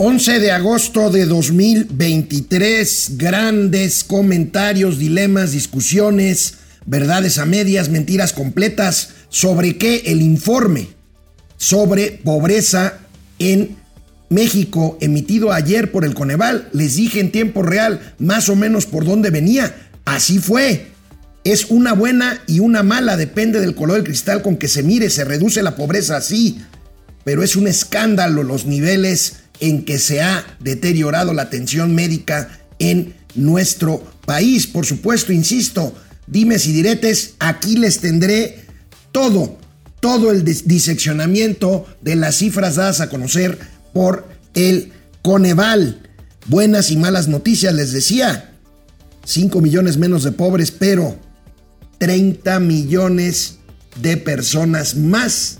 [0.00, 6.54] 11 de agosto de 2023, grandes comentarios, dilemas, discusiones,
[6.86, 10.90] verdades a medias, mentiras completas, sobre qué el informe
[11.56, 13.00] sobre pobreza
[13.40, 13.76] en
[14.28, 16.68] México emitido ayer por el Coneval.
[16.72, 19.90] Les dije en tiempo real más o menos por dónde venía.
[20.04, 20.92] Así fue.
[21.42, 25.10] Es una buena y una mala, depende del color del cristal con que se mire,
[25.10, 26.60] se reduce la pobreza así,
[27.24, 33.14] pero es un escándalo los niveles en que se ha deteriorado la atención médica en
[33.34, 34.66] nuestro país.
[34.66, 35.94] Por supuesto, insisto,
[36.26, 38.64] dimes y diretes, aquí les tendré
[39.12, 39.58] todo,
[40.00, 43.58] todo el diseccionamiento de las cifras dadas a conocer
[43.92, 46.02] por el Coneval.
[46.46, 48.52] Buenas y malas noticias, les decía.
[49.24, 51.18] 5 millones menos de pobres, pero
[51.98, 53.58] 30 millones
[54.00, 55.58] de personas más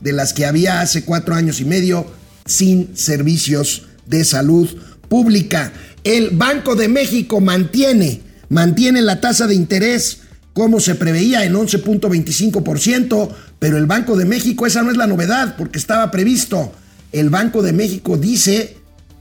[0.00, 2.06] de las que había hace cuatro años y medio
[2.50, 4.68] sin servicios de salud
[5.08, 5.72] pública.
[6.02, 13.30] El Banco de México mantiene, mantiene la tasa de interés como se preveía en 11.25%,
[13.60, 16.72] pero el Banco de México, esa no es la novedad porque estaba previsto.
[17.12, 18.76] El Banco de México dice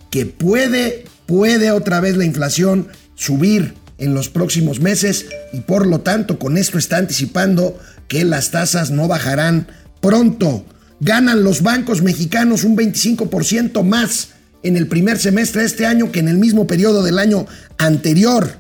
[0.10, 6.00] que puede, puede otra vez la inflación subir en los próximos meses y por lo
[6.00, 9.68] tanto con esto está anticipando que las tasas no bajarán
[10.02, 10.66] pronto.
[11.00, 14.30] Ganan los bancos mexicanos un 25% más
[14.64, 17.46] en el primer semestre de este año que en el mismo periodo del año
[17.78, 18.58] anterior.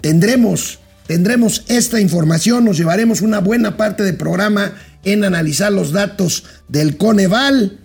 [0.00, 4.72] Tendremos, tendremos esta información, nos llevaremos una buena parte del programa
[5.04, 7.78] en analizar los datos del Coneval.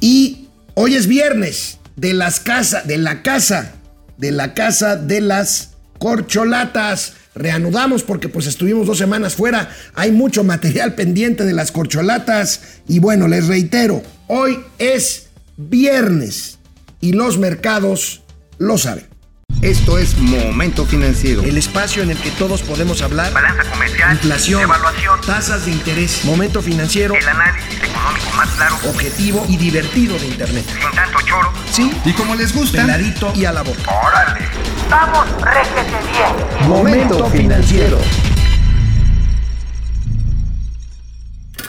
[0.00, 3.72] Y hoy es viernes de las casas, de la casa,
[4.16, 10.44] de la casa de las corcholatas reanudamos porque pues estuvimos dos semanas fuera, hay mucho
[10.44, 16.58] material pendiente de las corcholatas y bueno, les reitero, hoy es viernes
[17.00, 18.22] y los mercados
[18.58, 19.12] lo saben.
[19.62, 21.42] Esto es Momento Financiero.
[21.42, 23.32] El espacio en el que todos podemos hablar.
[23.32, 24.12] Balanza comercial.
[24.14, 24.62] Inflación.
[24.62, 25.20] Evaluación.
[25.24, 26.24] Tasas de interés.
[26.24, 27.14] Momento Financiero.
[27.14, 28.76] El análisis económico más claro.
[28.88, 30.64] Objetivo y divertido de Internet.
[30.66, 31.52] Sin tanto choro.
[31.70, 31.92] Sí.
[32.04, 32.80] Y como les gusta.
[32.82, 33.82] Peladito y a la boca.
[34.04, 34.48] Órale.
[34.92, 35.26] Vamos,
[36.12, 36.68] bien.
[36.68, 37.98] Momento Financiero.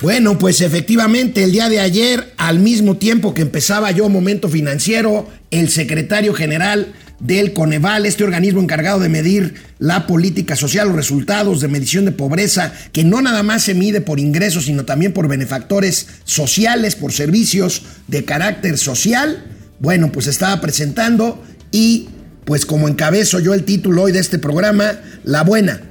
[0.01, 5.29] Bueno, pues efectivamente el día de ayer, al mismo tiempo que empezaba yo Momento Financiero,
[5.51, 6.91] el secretario general
[7.21, 12.11] del Coneval, este organismo encargado de medir la política social, los resultados de medición de
[12.11, 17.13] pobreza, que no nada más se mide por ingresos, sino también por benefactores sociales, por
[17.13, 19.45] servicios de carácter social.
[19.79, 21.41] Bueno, pues estaba presentando
[21.71, 22.09] y
[22.45, 25.81] pues como encabezo yo el título hoy de este programa, La Buena,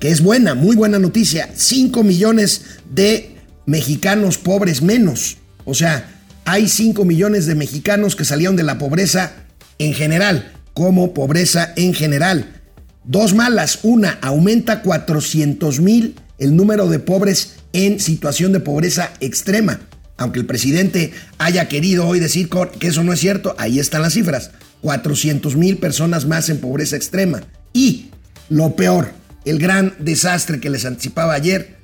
[0.00, 5.38] que es buena, muy buena noticia, 5 millones de mexicanos pobres menos.
[5.64, 6.08] O sea,
[6.44, 9.32] hay 5 millones de mexicanos que salieron de la pobreza
[9.78, 12.62] en general como pobreza en general.
[13.02, 13.80] Dos malas.
[13.82, 19.80] Una, aumenta 400 mil el número de pobres en situación de pobreza extrema.
[20.16, 24.14] Aunque el presidente haya querido hoy decir que eso no es cierto, ahí están las
[24.14, 24.52] cifras.
[24.82, 27.42] 400 mil personas más en pobreza extrema.
[27.72, 28.10] Y
[28.48, 29.12] lo peor,
[29.44, 31.76] el gran desastre que les anticipaba ayer,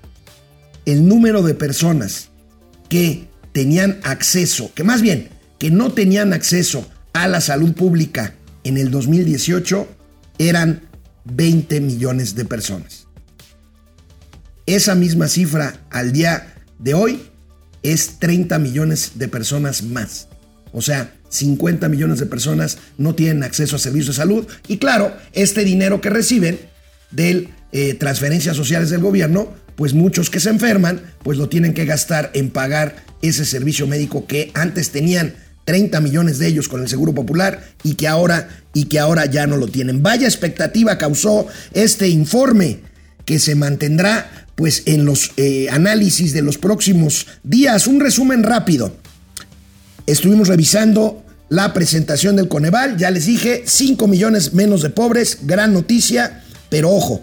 [0.86, 2.28] el número de personas
[2.88, 5.28] que tenían acceso, que más bien,
[5.58, 8.34] que no tenían acceso a la salud pública
[8.64, 9.88] en el 2018
[10.38, 10.82] eran
[11.24, 13.06] 20 millones de personas.
[14.66, 17.22] Esa misma cifra al día de hoy
[17.82, 20.28] es 30 millones de personas más.
[20.72, 24.46] O sea, 50 millones de personas no tienen acceso a servicios de salud.
[24.68, 26.58] Y claro, este dinero que reciben
[27.10, 31.84] de eh, transferencias sociales del gobierno, pues muchos que se enferman, pues lo tienen que
[31.84, 35.34] gastar en pagar ese servicio médico que antes tenían
[35.64, 39.46] 30 millones de ellos con el Seguro Popular y que ahora y que ahora ya
[39.46, 40.02] no lo tienen.
[40.02, 42.80] Vaya expectativa causó este informe
[43.24, 47.86] que se mantendrá pues en los eh, análisis de los próximos días.
[47.86, 48.94] Un resumen rápido.
[50.06, 55.72] Estuvimos revisando la presentación del Coneval, ya les dije, 5 millones menos de pobres, gran
[55.72, 57.22] noticia, pero ojo,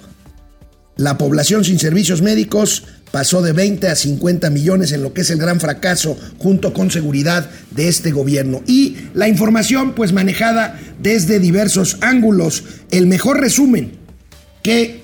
[0.97, 5.29] la población sin servicios médicos pasó de 20 a 50 millones en lo que es
[5.29, 8.61] el gran fracaso junto con seguridad de este gobierno.
[8.67, 12.63] Y la información pues manejada desde diversos ángulos.
[12.89, 13.93] El mejor resumen
[14.63, 15.01] que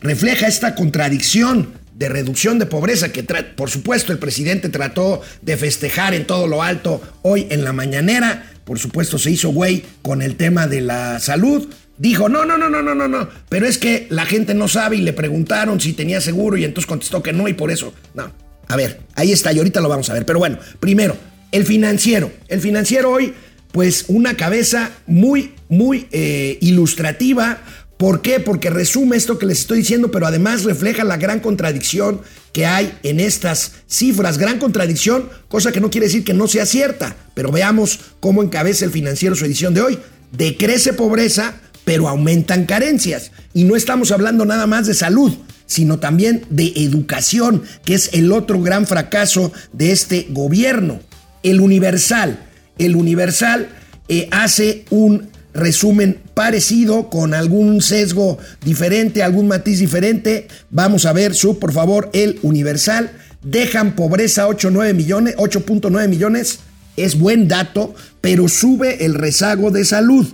[0.00, 6.14] refleja esta contradicción de reducción de pobreza que por supuesto el presidente trató de festejar
[6.14, 10.36] en todo lo alto hoy en la mañanera, por supuesto se hizo güey con el
[10.36, 14.06] tema de la salud, dijo, no, no, no, no, no, no, no, pero es que
[14.10, 17.48] la gente no sabe y le preguntaron si tenía seguro y entonces contestó que no
[17.48, 18.32] y por eso, no.
[18.68, 20.26] A ver, ahí está y ahorita lo vamos a ver.
[20.26, 21.16] Pero bueno, primero,
[21.50, 22.30] El financiero.
[22.48, 23.32] El financiero hoy,
[23.72, 27.58] pues una cabeza muy, muy eh, ilustrativa.
[27.98, 28.38] ¿Por qué?
[28.38, 32.20] Porque resume esto que les estoy diciendo, pero además refleja la gran contradicción
[32.52, 34.38] que hay en estas cifras.
[34.38, 38.84] Gran contradicción, cosa que no quiere decir que no sea cierta, pero veamos cómo encabeza
[38.84, 39.98] el financiero su edición de hoy.
[40.30, 43.32] Decrece pobreza, pero aumentan carencias.
[43.52, 45.36] Y no estamos hablando nada más de salud,
[45.66, 51.00] sino también de educación, que es el otro gran fracaso de este gobierno.
[51.42, 52.46] El Universal.
[52.78, 53.70] El Universal
[54.08, 60.48] eh, hace un resumen parecido con algún sesgo diferente, algún matiz diferente.
[60.70, 63.10] Vamos a ver, sub, por favor, el Universal.
[63.42, 66.60] Dejan pobreza 8.9 millones, 8.9 millones.
[66.96, 70.26] Es buen dato, pero sube el rezago de salud.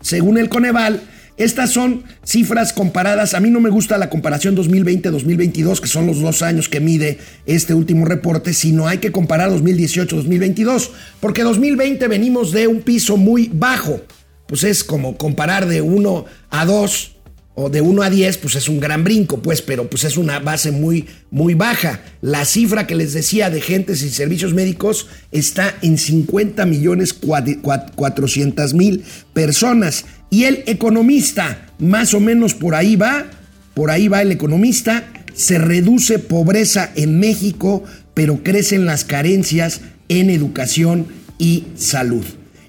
[0.00, 1.02] Según el Coneval,
[1.38, 3.34] estas son cifras comparadas.
[3.34, 7.18] A mí no me gusta la comparación 2020-2022, que son los dos años que mide
[7.46, 10.90] este último reporte, sino hay que comparar 2018-2022,
[11.20, 14.00] porque 2020 venimos de un piso muy bajo.
[14.48, 17.12] Pues es como comparar de 1 a 2
[17.60, 20.38] o de 1 a 10, pues es un gran brinco, pues, pero pues es una
[20.38, 22.00] base muy, muy baja.
[22.20, 28.74] La cifra que les decía de gentes y servicios médicos está en 50 millones 400
[28.74, 30.04] mil personas.
[30.30, 33.26] Y el economista, más o menos por ahí va,
[33.74, 37.82] por ahí va el economista, se reduce pobreza en México,
[38.14, 41.08] pero crecen las carencias en educación
[41.38, 42.24] y salud.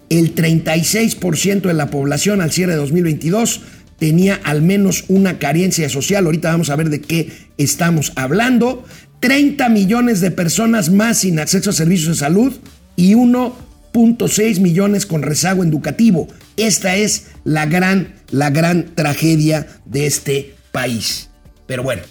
[0.09, 3.61] El 36% de la población al cierre de 2022
[3.99, 6.25] tenía al menos una carencia social.
[6.25, 8.85] Ahorita vamos a ver de qué estamos hablando.
[9.19, 12.53] 30 millones de personas más sin acceso a servicios de salud
[12.95, 16.27] y 1.6 millones con rezago educativo.
[16.57, 21.29] Esta es la gran, la gran tragedia de este país.
[21.67, 22.01] Pero bueno,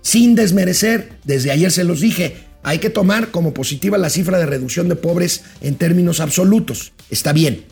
[0.00, 4.46] sin desmerecer, desde ayer se los dije, hay que tomar como positiva la cifra de
[4.46, 6.92] reducción de pobres en términos absolutos.
[7.10, 7.64] Está bien,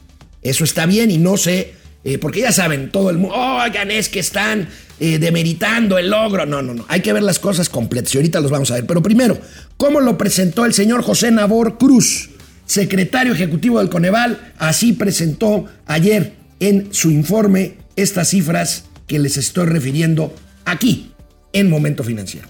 [0.42, 4.08] eso está bien y no sé eh, porque ya saben, todo el mundo, oigan, es
[4.08, 6.46] que están eh, demeritando el logro.
[6.46, 8.86] No, no, no, hay que ver las cosas completas y ahorita los vamos a ver.
[8.86, 9.38] Pero primero,
[9.76, 12.30] ¿cómo lo presentó el señor José Nabor Cruz,
[12.64, 14.52] secretario ejecutivo del Coneval?
[14.58, 20.34] Así presentó ayer en su informe estas cifras que les estoy refiriendo
[20.64, 21.12] aquí,
[21.52, 22.48] en Momento Financiero.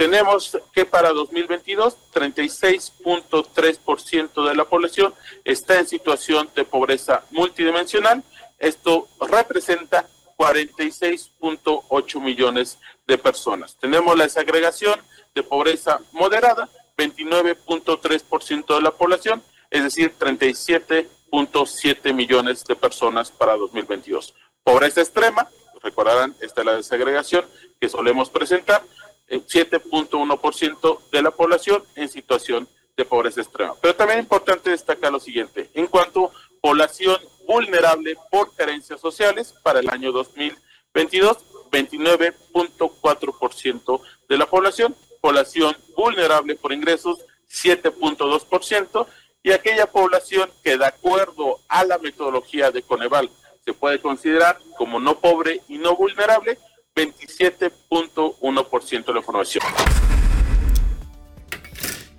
[0.00, 5.12] Tenemos que para 2022 36.3% de la población
[5.44, 8.24] está en situación de pobreza multidimensional.
[8.58, 10.08] Esto representa
[10.38, 13.76] 46.8 millones de personas.
[13.78, 14.98] Tenemos la desagregación
[15.34, 24.32] de pobreza moderada, 29.3% de la población, es decir, 37.7 millones de personas para 2022.
[24.64, 25.46] Pobreza extrema,
[25.82, 27.44] recordarán, esta es la desagregación
[27.78, 28.82] que solemos presentar,
[29.30, 33.76] 7.1% de la población en situación de pobreza extrema.
[33.80, 37.16] Pero también es importante destacar lo siguiente, en cuanto a población
[37.46, 41.38] vulnerable por carencias sociales para el año 2022,
[41.70, 49.06] 29.4% de la población, población vulnerable por ingresos, 7.2%,
[49.42, 53.30] y aquella población que de acuerdo a la metodología de Coneval
[53.64, 56.58] se puede considerar como no pobre y no vulnerable,
[56.96, 59.64] 27.1% de la información.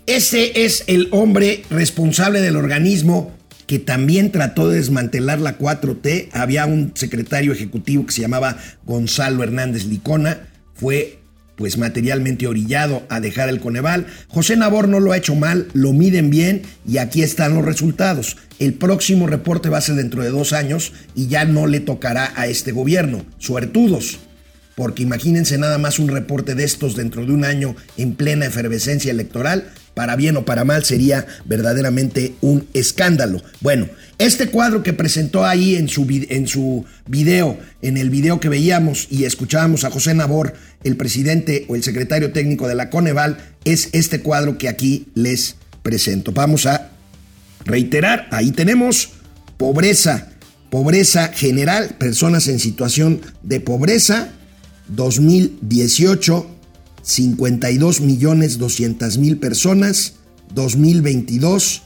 [0.05, 3.31] Ese es el hombre responsable del organismo
[3.67, 6.29] que también trató de desmantelar la 4T.
[6.33, 10.49] Había un secretario ejecutivo que se llamaba Gonzalo Hernández Licona.
[10.73, 11.19] Fue
[11.55, 14.07] pues materialmente orillado a dejar el Coneval.
[14.27, 18.37] José Nabor no lo ha hecho mal, lo miden bien y aquí están los resultados.
[18.59, 22.33] El próximo reporte va a ser dentro de dos años y ya no le tocará
[22.35, 23.23] a este gobierno.
[23.37, 24.19] Suertudos
[24.81, 29.11] porque imagínense nada más un reporte de estos dentro de un año en plena efervescencia
[29.11, 33.43] electoral, para bien o para mal sería verdaderamente un escándalo.
[33.59, 38.49] Bueno, este cuadro que presentó ahí en su, en su video, en el video que
[38.49, 43.37] veíamos y escuchábamos a José Nabor, el presidente o el secretario técnico de la Coneval,
[43.65, 46.31] es este cuadro que aquí les presento.
[46.31, 46.89] Vamos a
[47.65, 49.09] reiterar, ahí tenemos
[49.57, 50.29] pobreza,
[50.71, 54.31] pobreza general, personas en situación de pobreza,
[54.95, 56.45] 2018,
[57.01, 60.13] 52 millones 200 mil personas.
[60.53, 61.81] 2022,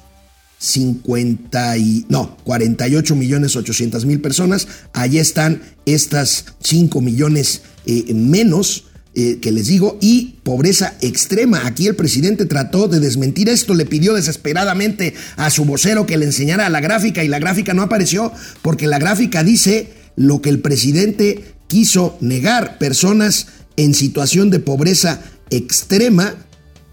[0.58, 4.68] 50 y, no, 48 millones 800 mil personas.
[4.94, 8.86] Allí están estas 5 millones eh, menos.
[9.18, 11.66] Eh, que les digo, y pobreza extrema.
[11.66, 16.26] Aquí el presidente trató de desmentir esto, le pidió desesperadamente a su vocero que le
[16.26, 20.60] enseñara la gráfica y la gráfica no apareció porque la gráfica dice lo que el
[20.60, 26.36] presidente quiso negar personas en situación de pobreza extrema.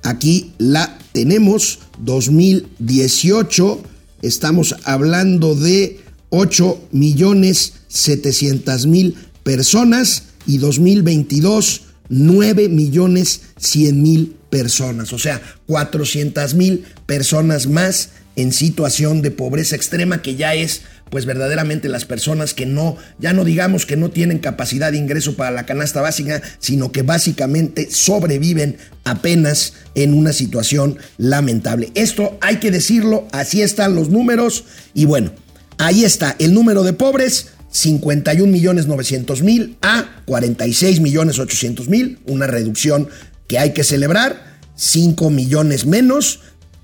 [0.02, 3.82] Aquí la tenemos, 2018,
[4.22, 6.00] estamos hablando de
[6.30, 11.82] 8 millones 700 mil personas y 2022
[12.14, 19.76] 9 millones 100 mil personas, o sea, 400 mil personas más en situación de pobreza
[19.76, 24.10] extrema, que ya es pues verdaderamente las personas que no, ya no digamos que no
[24.10, 30.32] tienen capacidad de ingreso para la canasta básica, sino que básicamente sobreviven apenas en una
[30.32, 31.92] situación lamentable.
[31.94, 34.64] Esto hay que decirlo, así están los números
[34.94, 35.32] y bueno,
[35.76, 42.20] ahí está el número de pobres, 51 millones 900 mil a 46 millones 800 mil,
[42.24, 43.10] una reducción
[43.48, 46.40] que hay que celebrar, 5 millones menos,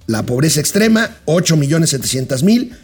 [0.06, 2.76] la pobreza extrema, 8 millones 700 mil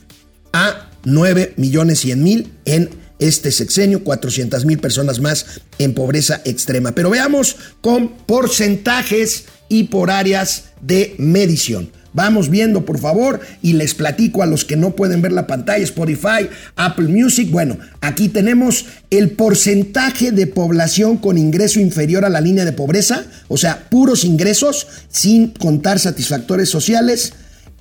[0.55, 5.47] a 9 millones 100 mil en este sexenio, 400 mil personas más
[5.79, 6.93] en pobreza extrema.
[6.93, 11.91] Pero veamos con porcentajes y por áreas de medición.
[12.13, 15.83] Vamos viendo, por favor, y les platico a los que no pueden ver la pantalla,
[15.83, 17.51] Spotify, Apple Music.
[17.51, 23.25] Bueno, aquí tenemos el porcentaje de población con ingreso inferior a la línea de pobreza,
[23.49, 27.33] o sea, puros ingresos, sin contar satisfactores sociales.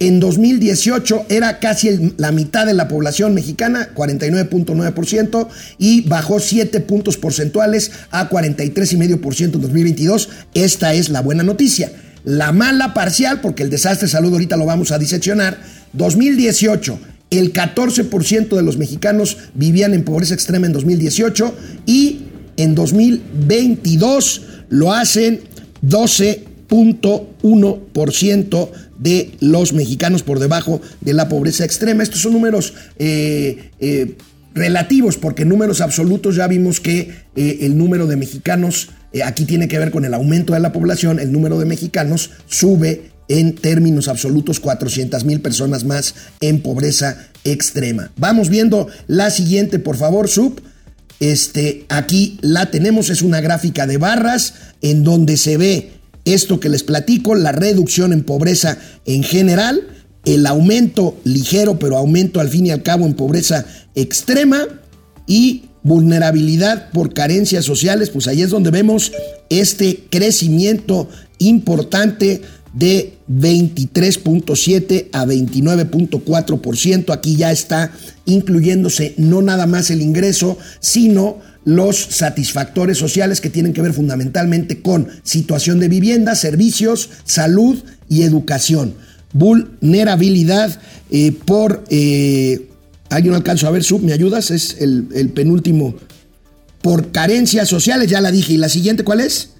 [0.04, 7.16] En 2018 era casi la mitad de la población mexicana, 49.9%, y bajó 7 puntos
[7.16, 10.28] porcentuales a 43,5% en 2022.
[10.54, 11.90] Esta es la buena noticia.
[12.26, 15.58] La mala parcial, porque el desastre de salud ahorita lo vamos a diseccionar,
[15.94, 21.56] 2018, el 14% de los mexicanos vivían en pobreza extrema en 2018
[21.86, 22.24] y
[22.58, 25.40] en 2022 lo hacen
[25.82, 32.04] 12.1% de los mexicanos por debajo de la pobreza extrema.
[32.04, 34.16] Estos son números eh, eh,
[34.54, 38.90] relativos, porque números absolutos ya vimos que eh, el número de mexicanos
[39.24, 43.12] aquí tiene que ver con el aumento de la población, el número de mexicanos sube
[43.28, 48.12] en términos absolutos 400 mil personas más en pobreza extrema.
[48.18, 50.62] Vamos viendo la siguiente, por favor, sub.
[51.20, 55.92] Este, aquí la tenemos, es una gráfica de barras en donde se ve
[56.26, 59.88] esto que les platico, la reducción en pobreza en general,
[60.26, 63.66] el aumento ligero, pero aumento al fin y al cabo en pobreza
[63.96, 64.68] extrema
[65.28, 69.12] y vulnerabilidad por carencias sociales, pues ahí es donde vemos
[69.50, 72.42] este crecimiento importante
[72.74, 77.14] de 23.7 a 29.4%.
[77.14, 77.92] Aquí ya está
[78.26, 84.82] incluyéndose no nada más el ingreso, sino los satisfactores sociales que tienen que ver fundamentalmente
[84.82, 88.96] con situación de vivienda, servicios, salud y educación.
[89.34, 90.80] Vulnerabilidad
[91.10, 92.70] eh, por eh,
[93.14, 94.50] Alguien no alcanzo a ver, Sub, ¿me ayudas?
[94.50, 95.94] Es el, penúltimo.
[96.82, 98.54] Por carencias sociales, ya la dije.
[98.54, 99.52] ¿Y la siguiente cuál es?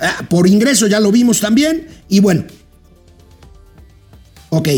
[0.00, 1.86] Ah, por ingreso, ya lo vimos también.
[2.08, 2.42] Y bueno.
[4.50, 4.68] Ok.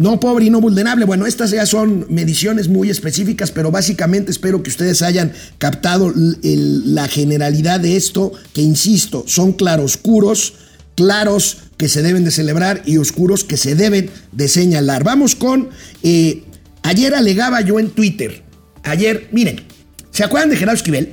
[0.00, 1.04] No pobre y no vulnerable.
[1.04, 7.06] Bueno, estas ya son mediciones muy específicas, pero básicamente espero que ustedes hayan captado la
[7.06, 10.54] generalidad de esto, que insisto, son claroscuros,
[10.96, 15.04] claros que se deben de celebrar y oscuros que se deben de señalar.
[15.04, 15.68] Vamos con
[16.02, 16.44] eh,
[16.82, 18.42] Ayer alegaba yo en Twitter,
[18.84, 19.60] ayer, miren,
[20.12, 21.12] ¿se acuerdan de Gerardo Esquivel?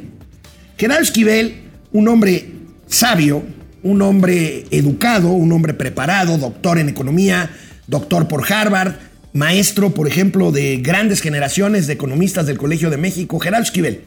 [0.78, 1.56] Gerardo Esquivel,
[1.92, 2.54] un hombre
[2.88, 3.44] sabio,
[3.84, 7.52] un hombre educado, un hombre preparado, doctor en economía,
[7.88, 8.96] doctor por Harvard,
[9.34, 14.06] maestro, por ejemplo, de grandes generaciones de economistas del Colegio de México, Gerardo Esquivel.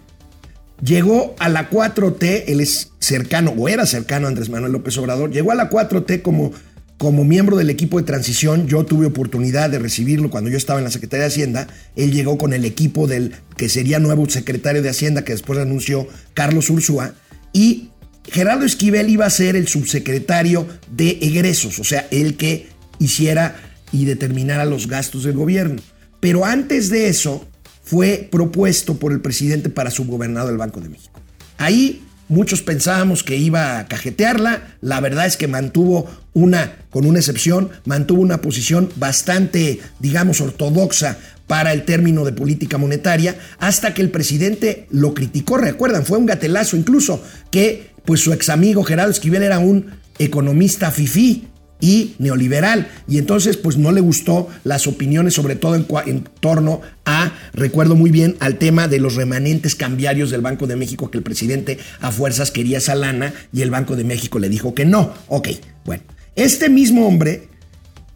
[0.83, 5.31] Llegó a la 4T, él es cercano, o era cercano a Andrés Manuel López Obrador,
[5.31, 6.53] llegó a la 4T como
[7.01, 10.85] como miembro del equipo de transición, yo tuve oportunidad de recibirlo cuando yo estaba en
[10.85, 11.67] la Secretaría de Hacienda.
[11.97, 16.07] Él llegó con el equipo del que sería nuevo secretario de Hacienda, que después anunció
[16.35, 17.15] Carlos Ursúa.
[17.55, 17.89] Y
[18.25, 22.69] Gerardo Esquivel iba a ser el subsecretario de egresos, o sea, el que
[22.99, 23.57] hiciera
[23.93, 25.81] y determinara los gastos del gobierno.
[26.21, 27.47] Pero antes de eso,
[27.83, 31.21] fue propuesto por el presidente para subgobernador del Banco de México.
[31.59, 34.77] Ahí Muchos pensábamos que iba a cajetearla.
[34.81, 41.19] La verdad es que mantuvo una, con una excepción, mantuvo una posición bastante, digamos, ortodoxa
[41.49, 45.57] para el término de política monetaria, hasta que el presidente lo criticó.
[45.57, 47.21] Recuerdan, fue un gatelazo incluso
[47.51, 49.87] que pues su ex amigo Gerardo Esquivel era un
[50.21, 51.49] economista fifí
[51.81, 52.89] y neoliberal.
[53.09, 58.11] Y entonces, pues no le gustó las opiniones, sobre todo en, torno a, recuerdo muy
[58.11, 62.11] bien, al tema de los remanentes cambiarios del Banco de México, que el presidente a
[62.11, 65.13] fuerzas quería esa lana y el Banco de México le dijo que no.
[65.29, 65.49] Ok,
[65.85, 66.03] bueno.
[66.37, 67.49] Este mismo hombre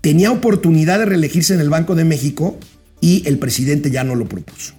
[0.01, 2.59] tenía oportunidad de reelegirse en el Banco de México
[3.01, 4.75] y el presidente ya no lo propuso.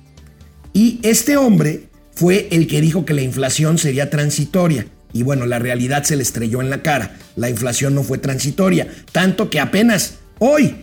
[0.73, 5.59] Y este hombre fue el que dijo que la inflación sería transitoria y bueno, la
[5.59, 7.15] realidad se le estrelló en la cara.
[7.37, 10.75] La inflación no fue transitoria, tanto que apenas hoy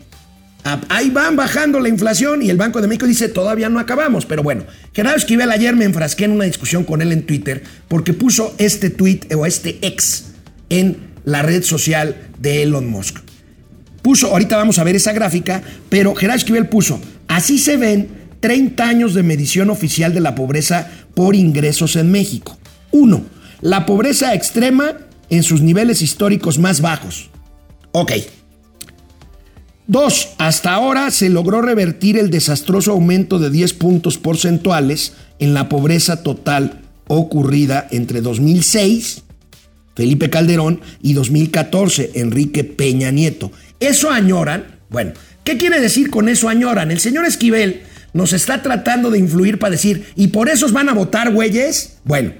[0.89, 4.27] Ahí van bajando la inflación y el Banco de México dice todavía no acabamos.
[4.27, 8.15] Pero bueno, Gerardo Esquivel ayer me enfrasqué en una discusión con él en Twitter porque
[8.15, 10.27] puso este tweet o este ex
[10.69, 13.19] en la red social de Elon Musk.
[14.03, 18.09] Puso, ahorita vamos a ver esa gráfica, pero Gerardo Esquivel puso, así se ven
[18.39, 22.57] 30 años de medición oficial de la pobreza por ingresos en México.
[22.93, 23.25] Uno,
[23.62, 24.99] la pobreza extrema
[25.31, 27.31] en sus niveles históricos más bajos.
[27.92, 28.12] Ok.
[29.87, 35.69] Dos, hasta ahora se logró revertir el desastroso aumento de 10 puntos porcentuales en la
[35.69, 39.23] pobreza total ocurrida entre 2006,
[39.95, 43.52] Felipe Calderón, y 2014, Enrique Peña Nieto.
[43.81, 44.81] ¿Eso añoran?
[44.88, 45.12] Bueno,
[45.45, 46.90] ¿qué quiere decir con eso añoran?
[46.90, 50.95] El señor Esquivel nos está tratando de influir para decir, ¿y por esos van a
[50.95, 51.99] votar, güeyes?
[52.04, 52.33] Bueno,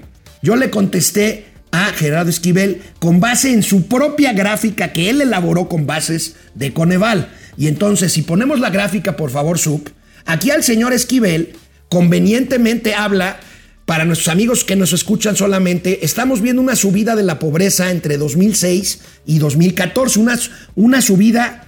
[0.43, 5.67] yo le contesté a Gerardo Esquivel con base en su propia gráfica que él elaboró
[5.67, 7.33] con bases de Coneval.
[7.57, 9.89] Y entonces, si ponemos la gráfica, por favor, Sub,
[10.25, 11.53] aquí al señor Esquivel
[11.89, 13.39] convenientemente habla,
[13.85, 18.17] para nuestros amigos que nos escuchan solamente, estamos viendo una subida de la pobreza entre
[18.17, 20.39] 2006 y 2014, una,
[20.75, 21.67] una subida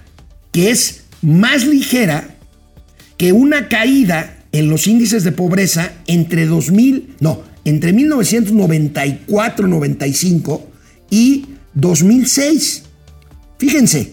[0.52, 2.36] que es más ligera
[3.18, 10.62] que una caída en los índices de pobreza entre 2000, no, entre 1994-95
[11.10, 12.84] y 2006.
[13.58, 14.12] Fíjense,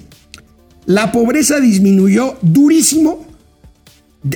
[0.85, 3.27] la pobreza disminuyó durísimo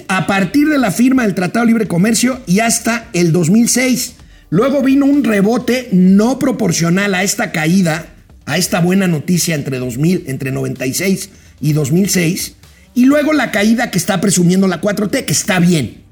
[0.08, 4.18] a partir de la firma del Tratado de Libre Comercio y hasta el 2006.
[4.50, 8.14] Luego vino un rebote no proporcional a esta caída,
[8.46, 12.54] a esta buena noticia entre 2000, entre 96 y 2006,
[12.94, 16.04] y luego la caída que está presumiendo la 4T, que está bien.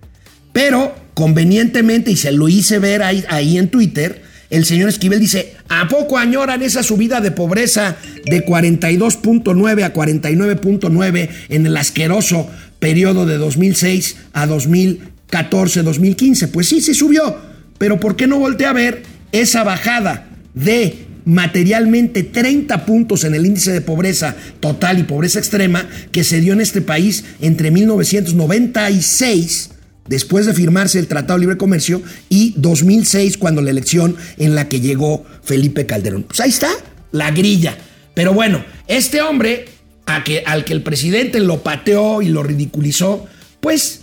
[0.51, 5.55] Pero convenientemente, y se lo hice ver ahí, ahí en Twitter, el señor Esquivel dice,
[5.69, 12.47] ¿a poco añoran esa subida de pobreza de 42.9 a 49.9 en el asqueroso
[12.79, 16.47] periodo de 2006 a 2014, 2015?
[16.49, 17.37] Pues sí, se subió,
[17.79, 23.47] pero ¿por qué no voltea a ver esa bajada de materialmente 30 puntos en el
[23.47, 29.71] índice de pobreza total y pobreza extrema que se dio en este país entre 1996
[30.07, 34.69] después de firmarse el Tratado de Libre Comercio y 2006 cuando la elección en la
[34.69, 36.23] que llegó Felipe Calderón.
[36.23, 36.69] Pues ahí está
[37.11, 37.77] la grilla.
[38.13, 39.65] Pero bueno, este hombre
[40.05, 43.25] a que, al que el presidente lo pateó y lo ridiculizó,
[43.59, 44.01] pues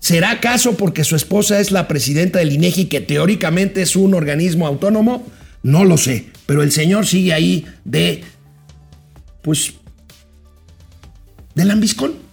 [0.00, 4.66] ¿será acaso porque su esposa es la presidenta del INEGI que teóricamente es un organismo
[4.66, 5.26] autónomo?
[5.62, 8.22] No lo sé, pero el señor sigue ahí de
[9.42, 9.74] pues
[11.54, 12.27] de lambiscón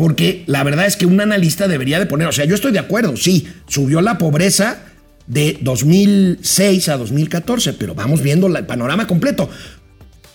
[0.00, 2.78] porque la verdad es que un analista debería de poner, o sea, yo estoy de
[2.78, 4.78] acuerdo, sí, subió la pobreza
[5.26, 9.50] de 2006 a 2014, pero vamos viendo el panorama completo.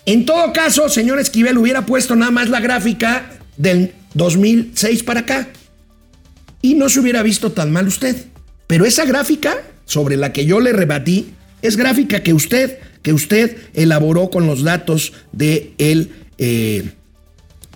[0.05, 5.47] En todo caso, señor Esquivel hubiera puesto nada más la gráfica del 2006 para acá
[6.61, 8.15] y no se hubiera visto tan mal usted.
[8.67, 13.57] Pero esa gráfica sobre la que yo le rebatí es gráfica que usted, que usted
[13.73, 16.11] elaboró con los datos de el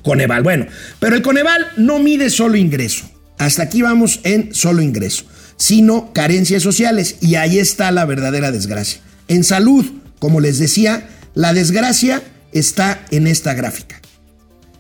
[0.04, 0.44] Coneval.
[0.44, 0.68] Bueno,
[1.00, 3.10] pero el Coneval no mide solo ingreso.
[3.38, 5.26] Hasta aquí vamos en solo ingreso,
[5.58, 7.18] sino carencias sociales.
[7.22, 9.02] Y ahí está la verdadera desgracia.
[9.28, 9.86] En salud,
[10.20, 14.02] como les decía, la desgracia está en esta gráfica.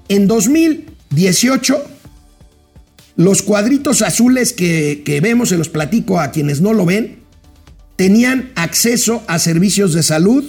[0.09, 1.85] En 2018,
[3.15, 7.19] los cuadritos azules que, que vemos, se los platico a quienes no lo ven,
[7.95, 10.43] tenían acceso a servicios de salud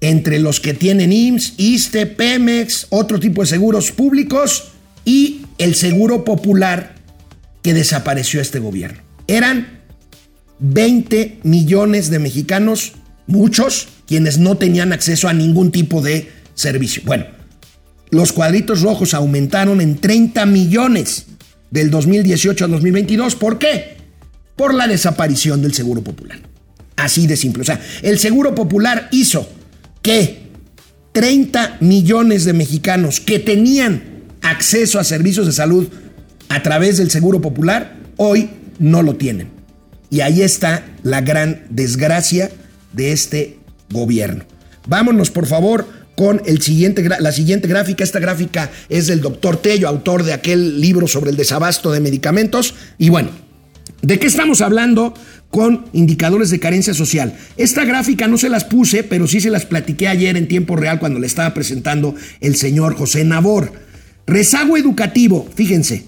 [0.00, 4.68] entre los que tienen IMSS, ISTE, Pemex, otro tipo de seguros públicos
[5.04, 6.94] y el seguro popular
[7.62, 9.00] que desapareció este gobierno.
[9.26, 9.80] Eran
[10.60, 12.92] 20 millones de mexicanos,
[13.26, 17.02] muchos, quienes no tenían acceso a ningún tipo de servicio.
[17.04, 17.26] Bueno,
[18.10, 21.26] los cuadritos rojos aumentaron en 30 millones
[21.70, 23.34] del 2018 al 2022.
[23.34, 23.96] ¿Por qué?
[24.56, 26.40] Por la desaparición del Seguro Popular.
[26.96, 27.62] Así de simple.
[27.62, 29.48] O sea, el Seguro Popular hizo
[30.02, 30.48] que
[31.12, 34.02] 30 millones de mexicanos que tenían
[34.42, 35.88] acceso a servicios de salud
[36.48, 39.48] a través del Seguro Popular, hoy no lo tienen.
[40.10, 42.50] Y ahí está la gran desgracia
[42.92, 43.58] de este
[43.90, 44.44] gobierno.
[44.86, 48.02] Vámonos, por favor, con el siguiente, la siguiente gráfica.
[48.02, 52.74] Esta gráfica es del doctor Tello, autor de aquel libro sobre el desabasto de medicamentos.
[52.96, 53.30] Y bueno,
[54.02, 55.14] ¿de qué estamos hablando?
[55.50, 57.36] con indicadores de carencia social.
[57.56, 60.98] Esta gráfica no se las puse, pero sí se las platiqué ayer en tiempo real
[60.98, 63.72] cuando le estaba presentando el señor José Nabor.
[64.26, 66.04] Rezago educativo, fíjense.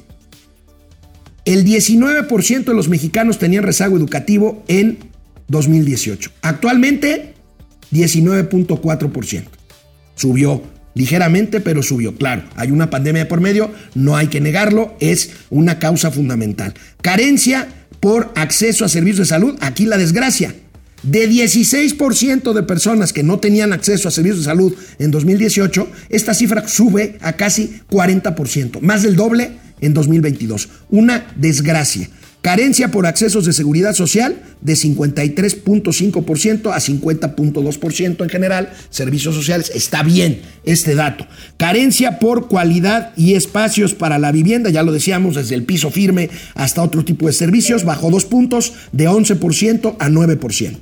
[1.46, 4.98] El 19% de los mexicanos tenían rezago educativo en
[5.48, 6.30] 2018.
[6.42, 7.34] Actualmente
[7.92, 9.44] 19.4%.
[10.16, 10.62] Subió
[10.94, 12.14] ligeramente, pero subió.
[12.14, 16.74] Claro, hay una pandemia por medio, no hay que negarlo, es una causa fundamental.
[17.00, 20.54] Carencia por acceso a servicios de salud, aquí la desgracia.
[21.02, 26.34] De 16% de personas que no tenían acceso a servicios de salud en 2018, esta
[26.34, 30.68] cifra sube a casi 40%, más del doble en 2022.
[30.90, 32.08] Una desgracia.
[32.42, 38.72] Carencia por accesos de seguridad social de 53.5% a 50.2% en general.
[38.88, 41.26] Servicios sociales, está bien este dato.
[41.58, 46.30] Carencia por cualidad y espacios para la vivienda, ya lo decíamos, desde el piso firme
[46.54, 50.78] hasta otro tipo de servicios, bajó dos puntos de 11% a 9%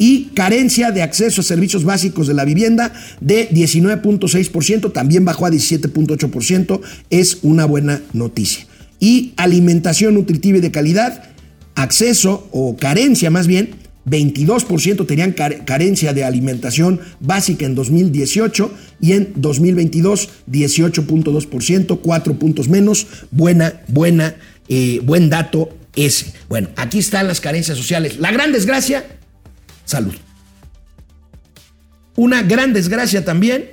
[0.00, 5.50] y carencia de acceso a servicios básicos de la vivienda de 19.6%, también bajó a
[5.50, 8.67] 17.8%, es una buena noticia
[9.00, 11.24] y alimentación nutritiva y de calidad,
[11.74, 13.74] acceso o carencia más bien,
[14.08, 23.06] 22% tenían carencia de alimentación básica en 2018 y en 2022 18.2%, 4 puntos menos,
[23.30, 24.34] buena, buena,
[24.68, 26.32] eh, buen dato ese.
[26.48, 28.18] Bueno, aquí están las carencias sociales.
[28.18, 29.04] La gran desgracia,
[29.84, 30.14] salud.
[32.16, 33.70] Una gran desgracia también,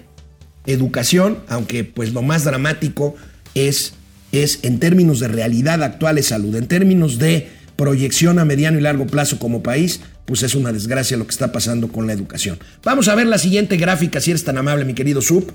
[0.66, 3.16] educación, aunque pues lo más dramático
[3.56, 3.94] es
[4.44, 8.82] es en términos de realidad actual de salud, en términos de proyección a mediano y
[8.82, 12.58] largo plazo como país, pues es una desgracia lo que está pasando con la educación.
[12.84, 15.52] Vamos a ver la siguiente gráfica, si eres tan amable, mi querido Sub.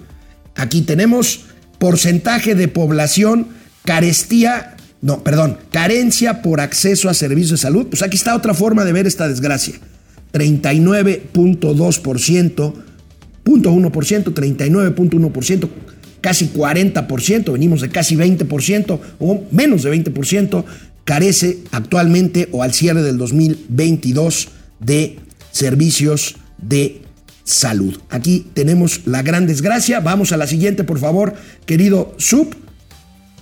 [0.54, 1.46] Aquí tenemos
[1.78, 3.48] porcentaje de población
[3.84, 7.86] carestía, no, perdón, carencia por acceso a servicios de salud.
[7.86, 9.76] Pues aquí está otra forma de ver esta desgracia.
[10.32, 12.74] 39.2%,
[13.44, 15.68] 0.1%, 39.1%
[16.20, 20.64] casi 40%, venimos de casi 20% o menos de 20%,
[21.04, 24.48] carece actualmente o al cierre del 2022
[24.80, 25.18] de
[25.50, 27.02] servicios de
[27.44, 27.98] salud.
[28.10, 30.00] Aquí tenemos la gran desgracia.
[30.00, 31.34] Vamos a la siguiente, por favor,
[31.66, 32.54] querido Sub.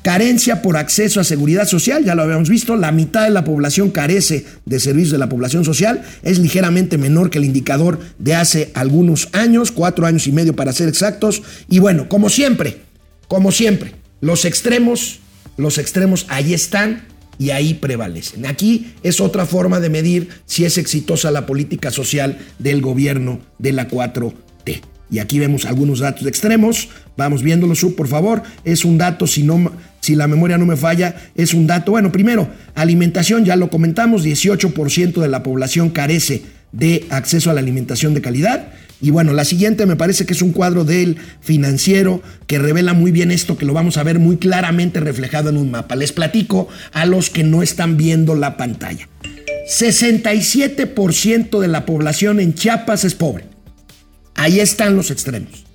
[0.09, 3.90] Carencia por acceso a seguridad social, ya lo habíamos visto, la mitad de la población
[3.90, 8.71] carece de servicios de la población social, es ligeramente menor que el indicador de hace
[8.73, 11.42] algunos años, cuatro años y medio para ser exactos.
[11.68, 12.79] Y bueno, como siempre,
[13.29, 15.18] como siempre, los extremos,
[15.59, 17.05] los extremos ahí están
[17.38, 18.47] y ahí prevalecen.
[18.47, 23.73] Aquí es otra forma de medir si es exitosa la política social del gobierno de
[23.73, 24.81] la 4T.
[25.11, 26.88] Y aquí vemos algunos datos extremos.
[27.16, 28.42] Vamos viéndolo, sub, por favor.
[28.64, 31.93] Es un dato, si, no, si la memoria no me falla, es un dato.
[31.93, 37.61] Bueno, primero, alimentación, ya lo comentamos, 18% de la población carece de acceso a la
[37.61, 38.69] alimentación de calidad.
[39.01, 43.13] Y bueno, la siguiente me parece que es un cuadro del financiero que revela muy
[43.13, 45.95] bien esto, que lo vamos a ver muy claramente reflejado en un mapa.
[45.95, 49.09] Les platico a los que no están viendo la pantalla.
[49.69, 53.45] 67% de la población en Chiapas es pobre.
[54.35, 55.68] Ahí están los extremos.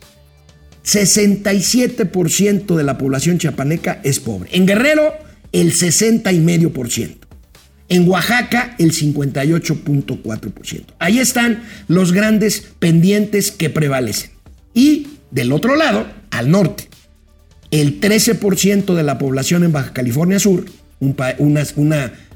[0.83, 4.49] 67% de la población chiapaneca es pobre.
[4.51, 5.13] En Guerrero,
[5.51, 7.17] el 60,5%.
[7.89, 10.85] En Oaxaca, el 58.4%.
[10.99, 14.31] Ahí están los grandes pendientes que prevalecen.
[14.73, 16.89] Y del otro lado, al norte,
[17.71, 20.65] el 13% de la población en Baja California Sur,
[20.99, 21.15] un,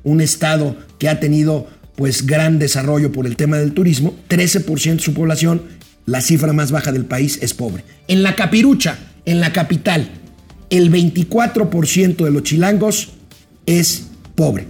[0.03, 4.99] un estado que ha tenido pues gran desarrollo por el tema del turismo, 13% de
[4.99, 5.63] su población
[6.07, 7.83] la cifra más baja del país es pobre.
[8.07, 10.09] En la capirucha, en la capital,
[10.69, 13.09] el 24% de los chilangos
[13.65, 14.67] es pobre.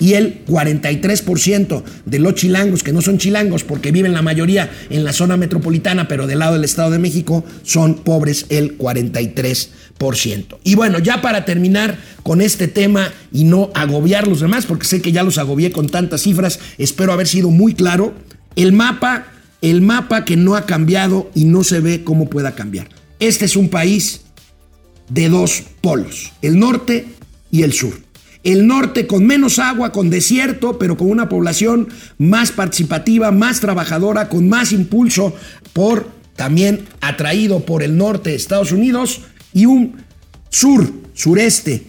[0.00, 5.04] Y el 43% de los chilangos, que no son chilangos porque viven la mayoría en
[5.04, 10.56] la zona metropolitana, pero del lado del Estado de México, son pobres el 43%.
[10.64, 15.02] Y bueno, ya para terminar con este tema y no agobiar los demás, porque sé
[15.02, 18.14] que ya los agobié con tantas cifras, espero haber sido muy claro,
[18.54, 19.26] el mapa
[19.60, 22.88] el mapa que no ha cambiado y no se ve cómo pueda cambiar.
[23.18, 24.22] Este es un país
[25.08, 27.06] de dos polos, el norte
[27.50, 27.94] y el sur.
[28.44, 34.28] El norte con menos agua, con desierto, pero con una población más participativa, más trabajadora,
[34.28, 35.34] con más impulso
[35.72, 39.96] por también atraído por el norte de Estados Unidos y un
[40.50, 41.84] sur, sureste,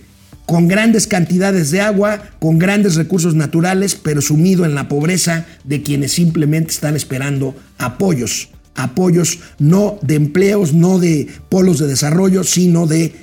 [0.49, 5.83] con grandes cantidades de agua, con grandes recursos naturales, pero sumido en la pobreza de
[5.83, 12.87] quienes simplemente están esperando apoyos, apoyos no de empleos, no de polos de desarrollo, sino
[12.87, 13.13] de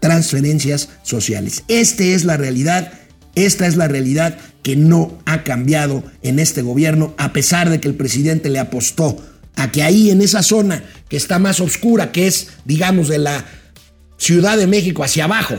[0.00, 1.62] transferencias sociales.
[1.68, 2.92] Esta es la realidad,
[3.36, 7.86] esta es la realidad que no ha cambiado en este gobierno, a pesar de que
[7.86, 12.26] el presidente le apostó a que ahí en esa zona que está más oscura, que
[12.26, 13.44] es, digamos, de la
[14.16, 15.54] Ciudad de México hacia abajo,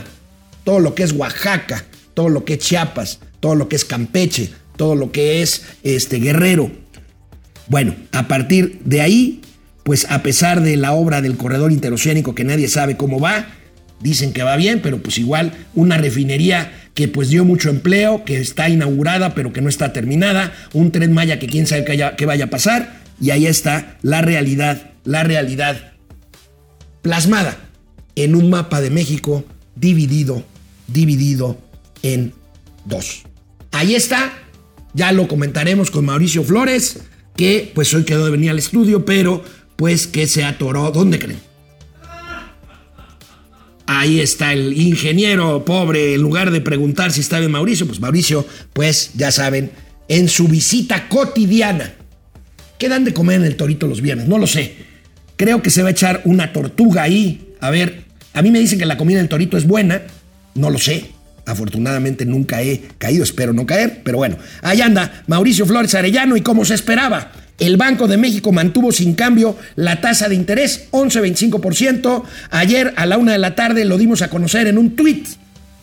[0.66, 4.50] todo lo que es Oaxaca, todo lo que es Chiapas, todo lo que es Campeche,
[4.76, 6.72] todo lo que es este Guerrero,
[7.68, 9.42] Bueno, a partir de ahí,
[9.84, 13.46] pues a pesar de la obra del corredor interoceánico que nadie sabe cómo va,
[14.00, 18.38] dicen que va bien, pero pues igual una refinería que pues dio mucho empleo, que
[18.38, 21.84] está inaugurada pero que no está terminada, un tren Maya que quién sabe
[22.16, 25.92] qué, vaya a pasar, y ahí está la realidad, la realidad
[27.02, 27.56] plasmada
[28.16, 29.44] en un mapa de México
[29.76, 30.42] dividido,
[30.86, 31.58] dividido
[32.02, 32.32] en
[32.84, 33.22] dos.
[33.72, 34.32] Ahí está,
[34.94, 37.00] ya lo comentaremos con Mauricio Flores,
[37.36, 39.44] que pues hoy quedó de venir al estudio, pero
[39.76, 41.40] pues que se atoró, ¿dónde creen?
[43.86, 48.44] Ahí está el ingeniero pobre, en lugar de preguntar si está bien Mauricio, pues Mauricio,
[48.72, 49.70] pues ya saben,
[50.08, 51.94] en su visita cotidiana.
[52.78, 54.26] ¿Qué dan de comer en el torito los viernes?
[54.26, 54.74] No lo sé.
[55.36, 57.54] Creo que se va a echar una tortuga ahí.
[57.60, 60.02] A ver, a mí me dicen que la comida del torito es buena.
[60.56, 61.10] No lo sé.
[61.46, 66.40] Afortunadamente nunca he caído, espero no caer, pero bueno, ahí anda Mauricio Flores Arellano y
[66.40, 72.24] como se esperaba, el Banco de México mantuvo sin cambio la tasa de interés 11.25%.
[72.50, 75.28] Ayer a la una de la tarde lo dimos a conocer en un tuit.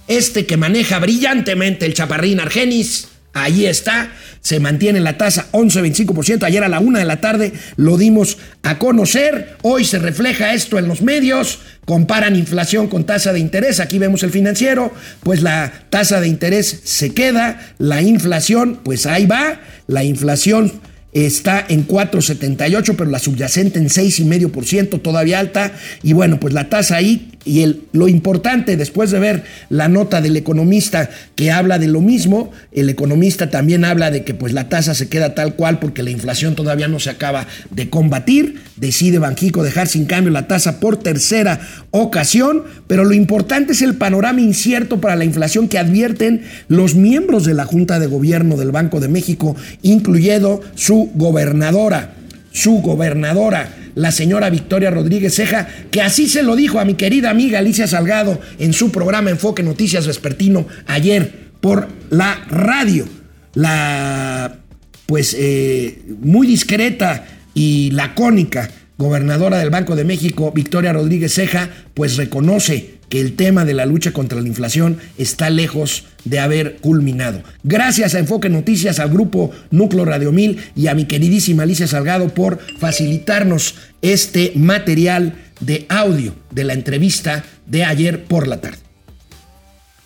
[0.08, 6.44] Este que maneja brillantemente el chaparrín Argenis Ahí está, se mantiene la tasa 11.25%.
[6.44, 9.58] Ayer a la una de la tarde lo dimos a conocer.
[9.64, 11.60] Hoy se refleja esto en los medios.
[11.86, 13.80] Comparan inflación con tasa de interés.
[13.80, 14.94] Aquí vemos el financiero.
[15.24, 17.74] Pues la tasa de interés se queda.
[17.80, 19.60] La inflación, pues ahí va.
[19.88, 20.72] La inflación
[21.14, 25.72] está en 4.78, pero la subyacente en 6,5%, todavía alta.
[26.02, 30.22] Y bueno, pues la tasa ahí y el, lo importante, después de ver la nota
[30.22, 34.70] del economista que habla de lo mismo, el economista también habla de que pues la
[34.70, 38.62] tasa se queda tal cual porque la inflación todavía no se acaba de combatir.
[38.78, 41.60] Decide Banjico dejar sin cambio la tasa por tercera
[41.92, 47.46] ocasión, pero lo importante es el panorama incierto para la inflación que advierten los miembros
[47.46, 52.14] de la Junta de Gobierno del Banco de México, incluyendo su gobernadora,
[52.54, 57.30] su gobernadora la señora Victoria Rodríguez Ceja, que así se lo dijo a mi querida
[57.30, 63.08] amiga Alicia Salgado en su programa Enfoque Noticias Vespertino ayer por la radio.
[63.54, 64.60] La,
[65.06, 72.18] pues, eh, muy discreta y lacónica gobernadora del Banco de México, Victoria Rodríguez Ceja, pues
[72.18, 77.44] reconoce que el tema de la lucha contra la inflación está lejos de haber culminado.
[77.62, 82.30] Gracias a Enfoque Noticias, al grupo Núcleo Radio 1000 y a mi queridísima Alicia Salgado
[82.30, 88.80] por facilitarnos este material de audio de la entrevista de ayer por la tarde.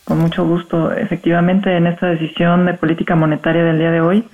[0.03, 0.91] Con mucho gusto.
[0.91, 4.25] Efectivamente, en esta decisión de política monetaria del día de hoy,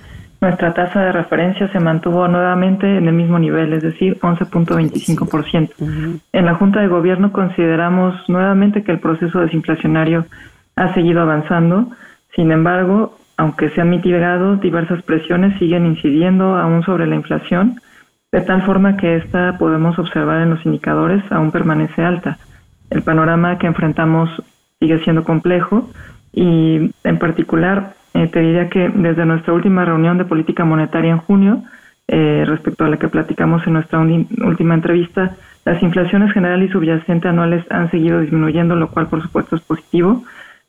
[0.44, 6.20] nuestra tasa de referencia se mantuvo nuevamente en el mismo nivel, es decir, 11.25%.
[6.32, 10.26] En la Junta de Gobierno consideramos nuevamente que el proceso desinflacionario
[10.76, 11.88] ha seguido avanzando.
[12.36, 17.80] Sin embargo, aunque se han mitigado, diversas presiones siguen incidiendo aún sobre la inflación,
[18.30, 22.36] de tal forma que esta podemos observar en los indicadores aún permanece alta.
[22.90, 24.28] El panorama que enfrentamos
[24.78, 25.88] sigue siendo complejo
[26.34, 31.18] y en particular eh, te diría que desde nuestra última reunión de política monetaria en
[31.18, 31.64] junio,
[32.06, 37.26] eh, respecto a la que platicamos en nuestra última entrevista, las inflaciones general y subyacente
[37.28, 40.22] anuales han seguido disminuyendo, lo cual por supuesto es positivo.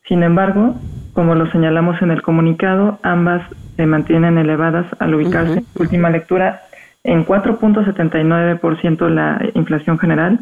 [0.08, 0.74] Sin embargo,
[1.12, 3.42] como lo señalamos en el comunicado, ambas
[3.76, 6.62] se mantienen elevadas al ubicarse, en última lectura,
[7.04, 10.40] en 4.79% la inflación general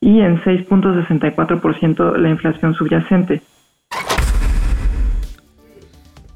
[0.00, 3.42] y en 6.64% la inflación subyacente.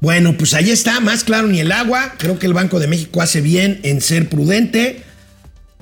[0.01, 2.13] Bueno, pues ahí está, más claro ni el agua.
[2.17, 5.03] Creo que el Banco de México hace bien en ser prudente.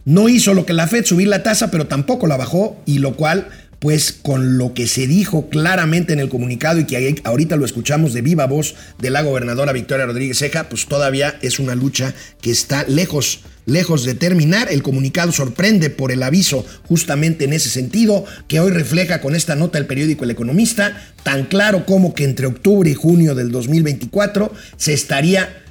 [0.05, 3.15] No hizo lo que la Fed, subir la tasa, pero tampoco la bajó, y lo
[3.15, 3.49] cual,
[3.79, 8.13] pues con lo que se dijo claramente en el comunicado y que ahorita lo escuchamos
[8.13, 12.49] de viva voz de la gobernadora Victoria Rodríguez Ceja, pues todavía es una lucha que
[12.49, 18.23] está lejos Lejos de terminar, el comunicado sorprende por el aviso justamente en ese sentido,
[18.47, 22.47] que hoy refleja con esta nota el periódico El Economista, tan claro como que entre
[22.47, 25.63] octubre y junio del 2024 se estaría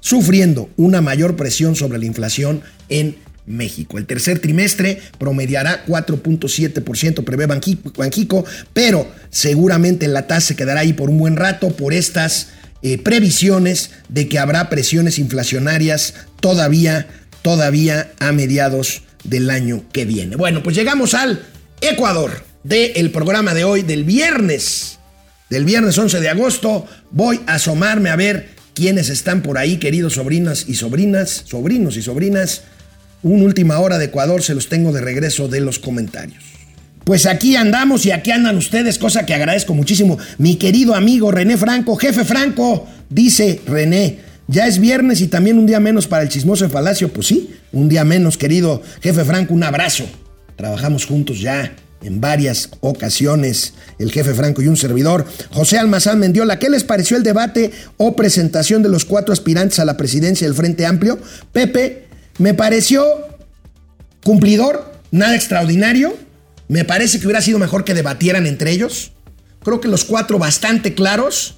[0.00, 3.98] sufriendo una mayor presión sobre la inflación en México.
[3.98, 11.10] El tercer trimestre promediará 4.7%, prevé Banjico, pero seguramente la tasa se quedará ahí por
[11.10, 12.48] un buen rato por estas
[12.82, 17.08] eh, previsiones de que habrá presiones inflacionarias todavía,
[17.42, 20.36] todavía a mediados del año que viene.
[20.36, 21.42] Bueno, pues llegamos al
[21.80, 24.98] Ecuador del programa de hoy, del viernes,
[25.50, 26.86] del viernes 11 de agosto.
[27.10, 32.02] Voy a asomarme a ver quiénes están por ahí, queridos sobrinas y sobrinas, sobrinos y
[32.02, 32.62] sobrinas.
[33.22, 36.57] Una última hora de Ecuador se los tengo de regreso de los comentarios.
[37.08, 40.18] Pues aquí andamos y aquí andan ustedes, cosa que agradezco muchísimo.
[40.36, 45.64] Mi querido amigo René Franco, jefe Franco, dice René, Ya es viernes y también un
[45.64, 47.10] día menos para el chismoso de Palacio.
[47.10, 50.04] Pues sí, un día menos, querido jefe Franco, un abrazo.
[50.54, 55.24] Trabajamos juntos ya en varias ocasiones, el jefe Franco y un servidor.
[55.50, 59.86] José Almazán Mendiola, ¿qué les pareció el debate o presentación de los cuatro aspirantes a
[59.86, 61.18] la presidencia del Frente Amplio?
[61.52, 62.04] Pepe,
[62.36, 63.02] me pareció
[64.22, 66.27] cumplidor, nada extraordinario.
[66.68, 69.12] Me parece que hubiera sido mejor que debatieran entre ellos.
[69.62, 71.56] Creo que los cuatro bastante claros.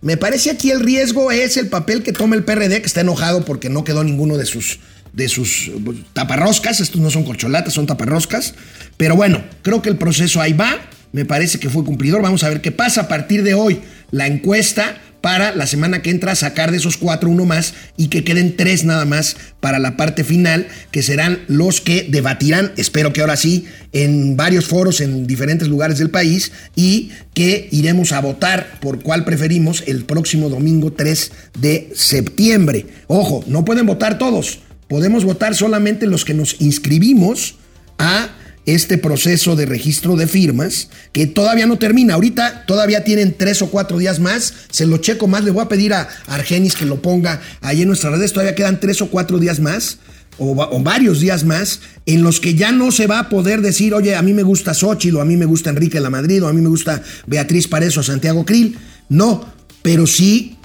[0.00, 3.44] Me parece aquí el riesgo es el papel que toma el PRD, que está enojado
[3.44, 4.78] porque no quedó ninguno de sus,
[5.12, 6.80] de sus pues, taparroscas.
[6.80, 8.54] Estos no son corcholatas, son taparroscas.
[8.96, 10.78] Pero bueno, creo que el proceso ahí va.
[11.12, 12.22] Me parece que fue cumplidor.
[12.22, 13.80] Vamos a ver qué pasa a partir de hoy.
[14.10, 18.24] La encuesta para la semana que entra sacar de esos cuatro uno más y que
[18.24, 23.22] queden tres nada más para la parte final, que serán los que debatirán, espero que
[23.22, 28.80] ahora sí, en varios foros en diferentes lugares del país y que iremos a votar
[28.80, 32.86] por cuál preferimos el próximo domingo 3 de septiembre.
[33.06, 34.58] Ojo, no pueden votar todos,
[34.88, 37.54] podemos votar solamente los que nos inscribimos
[37.98, 38.28] a
[38.66, 42.14] este proceso de registro de firmas, que todavía no termina.
[42.14, 44.54] Ahorita todavía tienen tres o cuatro días más.
[44.70, 45.44] Se lo checo más.
[45.44, 48.32] Le voy a pedir a Argenis que lo ponga ahí en nuestras redes.
[48.32, 49.98] Todavía quedan tres o cuatro días más.
[50.38, 54.16] O, varios días más, en los que ya no se va a poder decir, oye,
[54.16, 56.54] a mí me gusta Xochitl, o a mí me gusta Enrique La Madrid, o a
[56.54, 58.78] mí me gusta Beatriz Paredes o Santiago Krill.
[59.10, 59.44] No,
[59.82, 60.56] pero sí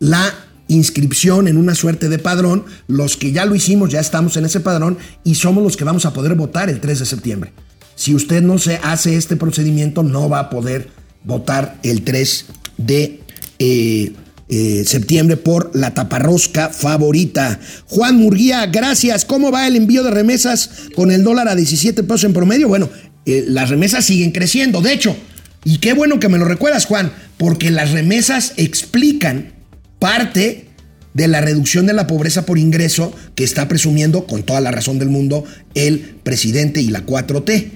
[0.00, 0.34] la
[0.68, 2.64] inscripción en una suerte de padrón.
[2.86, 6.06] Los que ya lo hicimos, ya estamos en ese padrón y somos los que vamos
[6.06, 7.52] a poder votar el 3 de septiembre.
[7.94, 10.88] Si usted no se hace este procedimiento, no va a poder
[11.24, 13.20] votar el 3 de
[13.58, 14.12] eh,
[14.48, 17.58] eh, septiembre por la taparrosca favorita.
[17.86, 19.24] Juan Murguía, gracias.
[19.24, 22.68] ¿Cómo va el envío de remesas con el dólar a 17 pesos en promedio?
[22.68, 22.88] Bueno,
[23.24, 24.80] eh, las remesas siguen creciendo.
[24.82, 25.16] De hecho,
[25.64, 29.55] y qué bueno que me lo recuerdas, Juan, porque las remesas explican
[30.06, 30.66] parte
[31.14, 35.00] de la reducción de la pobreza por ingreso que está presumiendo con toda la razón
[35.00, 35.42] del mundo
[35.74, 37.70] el presidente y la 4T.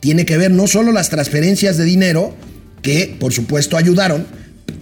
[0.00, 2.34] Tiene que ver no solo las transferencias de dinero,
[2.82, 4.26] que por supuesto ayudaron,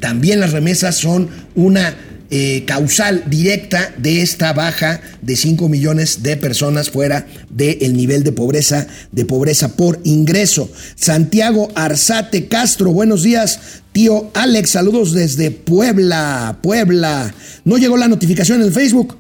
[0.01, 1.95] también las remesas son una
[2.31, 8.33] eh, causal directa de esta baja de 5 millones de personas fuera del nivel de
[8.33, 10.71] pobreza, de pobreza por ingreso.
[10.95, 13.83] Santiago Arzate Castro, buenos días.
[13.93, 17.33] Tío Alex, saludos desde Puebla, Puebla.
[17.65, 19.17] No llegó la notificación en el Facebook.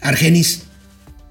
[0.00, 0.62] Argenis,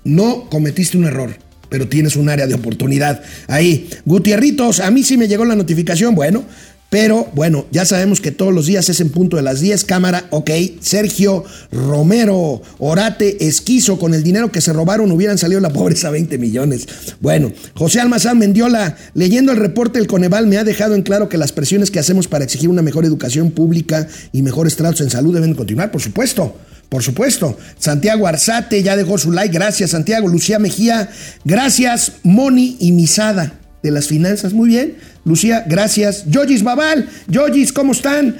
[0.04, 1.36] no cometiste un error,
[1.70, 3.90] pero tienes un área de oportunidad ahí.
[4.06, 6.16] Gutierritos, a mí sí me llegó la notificación.
[6.16, 6.44] Bueno,
[6.89, 9.86] pero bueno, ya sabemos que todos los días es en punto de las 10.
[9.86, 10.49] Cámara, ok.
[10.82, 16.39] Sergio Romero, Orate, Esquizo, con el dinero que se robaron hubieran salido la pobreza 20
[16.39, 16.88] millones.
[17.19, 21.38] Bueno, José Almazán Mendiola, leyendo el reporte del Coneval, me ha dejado en claro que
[21.38, 25.36] las presiones que hacemos para exigir una mejor educación pública y mejores tratos en salud
[25.36, 26.56] deben continuar, por supuesto.
[26.89, 27.56] Por supuesto.
[27.78, 29.54] Santiago Arzate ya dejó su like.
[29.54, 30.28] Gracias, Santiago.
[30.28, 31.12] Lucía Mejía.
[31.45, 34.54] Gracias, Moni y Misada de las finanzas.
[34.54, 34.98] Muy bien.
[35.26, 36.26] Lucía, gracias.
[36.28, 38.38] Yogis Babal, Yogis, ¿cómo están?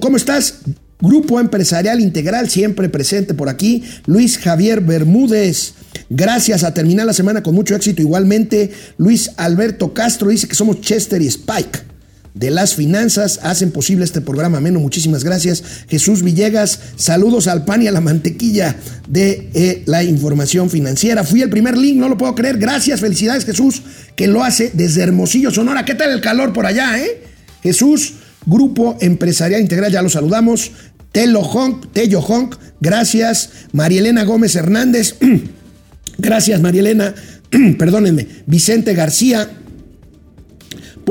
[0.00, 0.60] ¿Cómo estás?
[1.00, 3.82] Grupo Empresarial Integral, siempre presente por aquí.
[4.06, 5.74] Luis Javier Bermúdez,
[6.08, 8.02] gracias a terminar la semana con mucho éxito.
[8.02, 11.91] Igualmente, Luis Alberto Castro dice que somos Chester y Spike
[12.34, 15.62] de las finanzas hacen posible este programa Menos, Muchísimas gracias.
[15.88, 18.76] Jesús Villegas, saludos al pan y a la mantequilla
[19.08, 21.24] de eh, la información financiera.
[21.24, 22.58] Fui el primer link, no lo puedo creer.
[22.58, 23.82] Gracias, felicidades Jesús,
[24.16, 25.84] que lo hace desde Hermosillo, Sonora.
[25.84, 27.22] ¿Qué tal el calor por allá, eh?
[27.62, 28.14] Jesús,
[28.46, 30.72] Grupo Empresarial Integral, ya lo saludamos.
[31.12, 33.50] Telo Honk, Tello Honk, gracias.
[33.72, 35.16] Marielena Gómez Hernández,
[36.18, 37.14] gracias Marielena,
[37.78, 38.26] perdónenme.
[38.46, 39.48] Vicente García,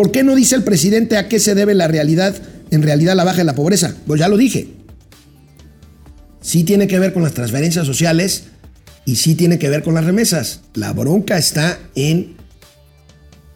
[0.02, 2.36] ¿Por qué no dice el presidente a qué se debe la realidad,
[2.72, 3.96] en realidad la baja de la pobreza?
[4.08, 4.68] Pues ya lo dije.
[6.42, 8.46] Sí tiene que ver con las transferencias sociales
[9.06, 10.62] y sí tiene que ver con las remesas.
[10.74, 12.36] La bronca está en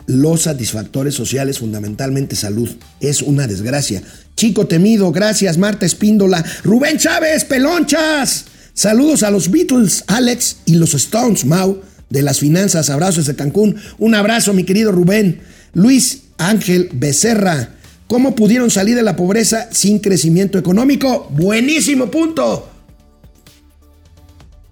[0.06, 2.70] los satisfactores sociales, fundamentalmente salud.
[3.00, 4.04] Es una desgracia.
[4.36, 8.46] Chico temido, gracias Marta Espíndola, Rubén Chávez, pelonchas.
[8.76, 12.92] Saludos a los Beatles, Alex y los Stones, Mau, de las finanzas.
[12.92, 13.78] Abrazos de Cancún.
[13.98, 15.42] Un abrazo, mi querido Rubén.
[15.74, 17.76] Luis Ángel Becerra.
[18.08, 21.28] ¿Cómo pudieron salir de la pobreza sin crecimiento económico?
[21.32, 22.70] Buenísimo punto.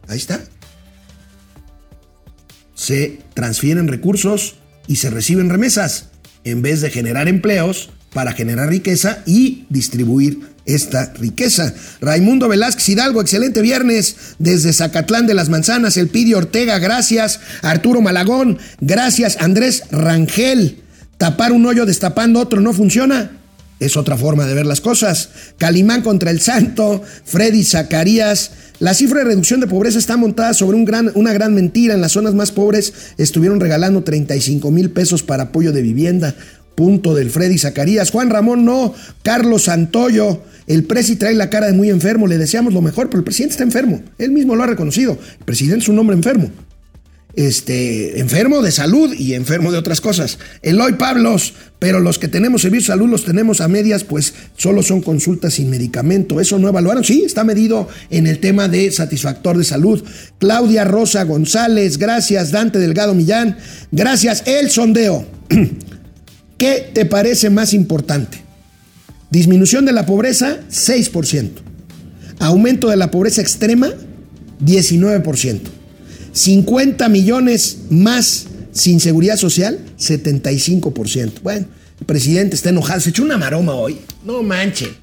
[0.07, 0.39] Ahí está.
[2.75, 4.55] Se transfieren recursos
[4.87, 6.09] y se reciben remesas
[6.43, 11.73] en vez de generar empleos para generar riqueza y distribuir esta riqueza.
[11.99, 17.39] Raimundo Velázquez Hidalgo, excelente viernes desde Zacatlán de las Manzanas, El Pidio Ortega, gracias.
[17.61, 19.37] Arturo Malagón, gracias.
[19.41, 20.82] Andrés Rangel,
[21.23, 23.31] tapar un hoyo destapando otro no funciona.
[23.79, 25.29] Es otra forma de ver las cosas.
[25.57, 28.51] Calimán contra el Santo, Freddy Zacarías.
[28.79, 31.93] La cifra de reducción de pobreza está montada sobre un gran, una gran mentira.
[31.93, 36.35] En las zonas más pobres estuvieron regalando 35 mil pesos para apoyo de vivienda.
[36.75, 38.11] Punto del Freddy Zacarías.
[38.11, 38.93] Juan Ramón no.
[39.21, 40.41] Carlos Santoyo.
[40.67, 42.27] El presi trae la cara de muy enfermo.
[42.27, 44.01] Le deseamos lo mejor, pero el presidente está enfermo.
[44.17, 45.17] Él mismo lo ha reconocido.
[45.39, 46.51] El presidente es un hombre enfermo
[47.35, 50.37] este, enfermo de salud y enfermo de otras cosas.
[50.61, 54.83] Eloy Pablos, pero los que tenemos servicio de salud los tenemos a medias, pues solo
[54.83, 56.39] son consultas sin medicamento.
[56.39, 57.03] ¿Eso no evaluaron?
[57.03, 60.03] Sí, está medido en el tema de satisfactor de salud.
[60.39, 62.51] Claudia Rosa González, gracias.
[62.51, 63.57] Dante Delgado Millán,
[63.91, 64.43] gracias.
[64.45, 65.25] El sondeo.
[66.57, 68.41] ¿Qué te parece más importante?
[69.31, 71.49] Disminución de la pobreza, 6%.
[72.39, 73.89] Aumento de la pobreza extrema,
[74.63, 75.82] 19%.
[76.33, 81.41] 50 millones más sin seguridad social, 75%.
[81.41, 81.67] Bueno,
[81.99, 83.99] el presidente está enojado, se echó una maroma hoy.
[84.25, 84.93] No manche.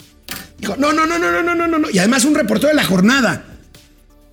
[0.58, 1.90] Dijo, no, no, no, no, no, no, no, no.
[1.90, 3.46] Y además un reportero de la jornada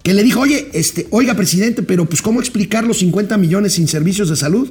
[0.04, 3.88] que le dijo, oye, este, oiga, presidente, pero pues ¿cómo explicar los 50 millones sin
[3.88, 4.70] servicios de salud?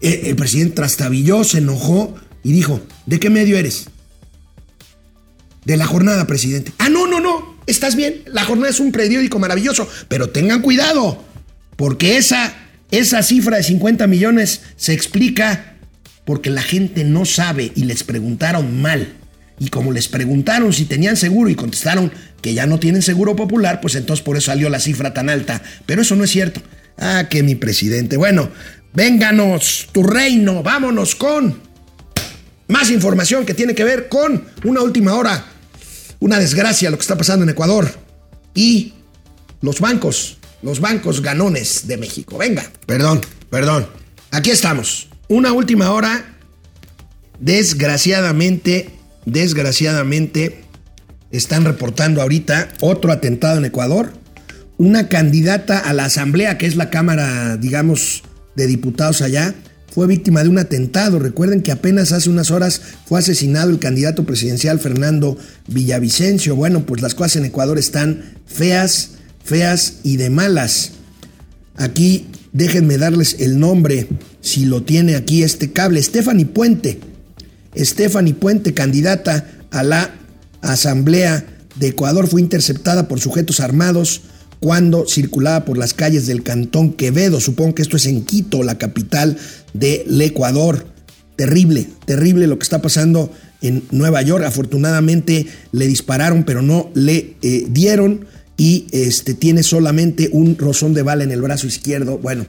[0.00, 3.86] Eh, el presidente trastabilló, se enojó y dijo, ¿de qué medio eres?
[5.64, 6.72] De la jornada, presidente.
[6.78, 7.06] Ah, no
[7.70, 11.24] estás bien, la jornada es un periódico maravilloso, pero tengan cuidado,
[11.76, 12.54] porque esa,
[12.90, 15.76] esa cifra de 50 millones se explica
[16.24, 19.14] porque la gente no sabe y les preguntaron mal.
[19.58, 22.12] Y como les preguntaron si tenían seguro y contestaron
[22.42, 25.62] que ya no tienen seguro popular, pues entonces por eso salió la cifra tan alta.
[25.86, 26.62] Pero eso no es cierto.
[26.98, 28.16] Ah, que mi presidente.
[28.16, 28.50] Bueno,
[28.92, 31.60] vénganos, tu reino, vámonos con
[32.68, 35.44] más información que tiene que ver con una última hora
[36.20, 37.90] una desgracia lo que está pasando en Ecuador.
[38.54, 38.94] Y
[39.60, 42.38] los bancos, los bancos ganones de México.
[42.38, 43.86] Venga, perdón, perdón.
[44.30, 45.08] Aquí estamos.
[45.28, 46.34] Una última hora.
[47.40, 48.90] Desgraciadamente,
[49.24, 50.64] desgraciadamente,
[51.30, 54.12] están reportando ahorita otro atentado en Ecuador.
[54.76, 58.22] Una candidata a la asamblea, que es la Cámara, digamos,
[58.56, 59.54] de Diputados allá,
[59.98, 61.18] fue víctima de un atentado.
[61.18, 65.36] Recuerden que apenas hace unas horas fue asesinado el candidato presidencial Fernando
[65.66, 66.54] Villavicencio.
[66.54, 69.08] Bueno, pues las cosas en Ecuador están feas,
[69.42, 70.92] feas y de malas.
[71.74, 74.06] Aquí déjenme darles el nombre,
[74.40, 76.00] si lo tiene aquí este cable.
[76.00, 77.00] Stephanie Puente.
[77.76, 80.14] Stephanie Puente, candidata a la
[80.60, 81.44] Asamblea
[81.74, 84.22] de Ecuador, fue interceptada por sujetos armados
[84.60, 87.40] cuando circulaba por las calles del Cantón Quevedo.
[87.40, 89.36] Supongo que esto es en Quito, la capital
[89.72, 90.86] del Ecuador.
[91.36, 93.30] Terrible, terrible lo que está pasando
[93.62, 94.44] en Nueva York.
[94.44, 101.02] Afortunadamente le dispararon, pero no le eh, dieron y este, tiene solamente un rozón de
[101.02, 102.18] bala en el brazo izquierdo.
[102.18, 102.46] Bueno,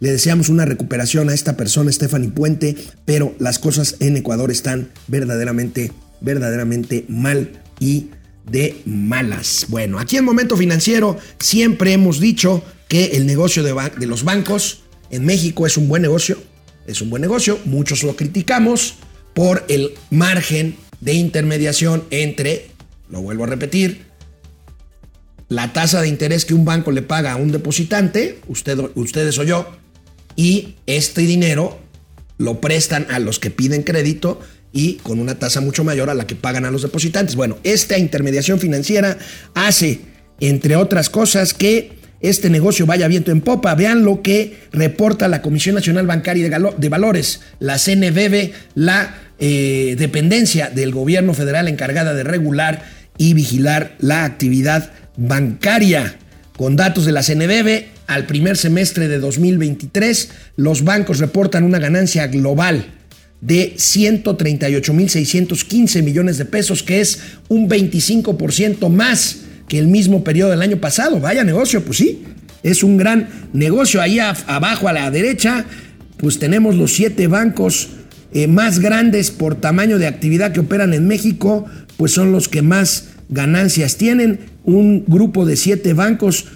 [0.00, 4.90] le deseamos una recuperación a esta persona, Stephanie Puente, pero las cosas en Ecuador están
[5.08, 7.50] verdaderamente, verdaderamente mal
[7.80, 8.10] y
[8.48, 9.66] de malas.
[9.68, 14.84] Bueno, aquí en Momento Financiero siempre hemos dicho que el negocio de, de los bancos
[15.10, 16.38] en México es un buen negocio,
[16.88, 18.94] es un buen negocio, muchos lo criticamos
[19.34, 22.70] por el margen de intermediación entre,
[23.10, 24.06] lo vuelvo a repetir,
[25.48, 29.44] la tasa de interés que un banco le paga a un depositante, usted, ustedes o
[29.44, 29.70] yo,
[30.34, 31.78] y este dinero
[32.38, 34.40] lo prestan a los que piden crédito
[34.72, 37.36] y con una tasa mucho mayor a la que pagan a los depositantes.
[37.36, 39.18] Bueno, esta intermediación financiera
[39.54, 40.00] hace,
[40.40, 43.74] entre otras cosas, que este negocio vaya viento en popa.
[43.74, 50.70] Vean lo que reporta la Comisión Nacional Bancaria de, Valores, la CNBB, la eh, dependencia
[50.70, 52.82] del gobierno federal encargada de regular
[53.18, 56.16] y vigilar la actividad bancaria.
[56.56, 62.26] Con datos de la CNBB, al primer semestre de 2023, los bancos reportan una ganancia
[62.26, 62.86] global
[63.40, 70.62] de 138.615 millones de pesos, que es un 25% más que el mismo periodo del
[70.62, 71.20] año pasado.
[71.20, 72.24] Vaya negocio, pues sí,
[72.62, 74.00] es un gran negocio.
[74.00, 75.64] Ahí abajo a la derecha,
[76.16, 77.88] pues tenemos los siete bancos
[78.32, 81.66] eh, más grandes por tamaño de actividad que operan en México,
[81.96, 84.40] pues son los que más ganancias tienen.
[84.64, 86.46] Un grupo de siete bancos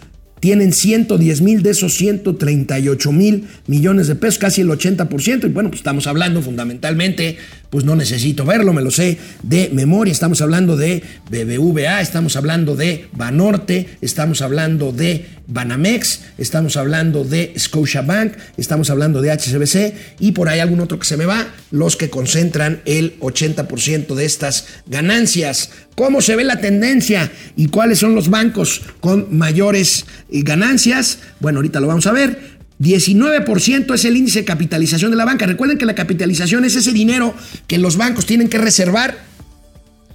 [0.40, 5.44] tienen 110 mil de esos 138 mil millones de pesos, casi el 80%.
[5.44, 7.38] Y bueno, pues estamos hablando fundamentalmente,
[7.72, 10.12] pues no necesito verlo, me lo sé de memoria.
[10.12, 17.54] Estamos hablando de BBVA, estamos hablando de Banorte, estamos hablando de Banamex, estamos hablando de
[17.58, 21.96] Scotiabank, estamos hablando de HCBC y por ahí algún otro que se me va, los
[21.96, 25.70] que concentran el 80% de estas ganancias.
[25.94, 31.20] ¿Cómo se ve la tendencia y cuáles son los bancos con mayores eh, ganancias?
[31.40, 32.52] Bueno, ahorita lo vamos a ver.
[32.82, 35.46] 19% es el índice de capitalización de la banca.
[35.46, 37.32] Recuerden que la capitalización es ese dinero
[37.68, 39.16] que los bancos tienen que reservar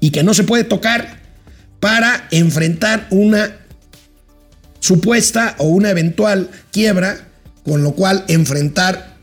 [0.02, 1.22] y que no se puede tocar
[1.80, 3.56] para enfrentar una
[4.82, 7.30] supuesta o una eventual quiebra,
[7.64, 9.17] con lo cual enfrentar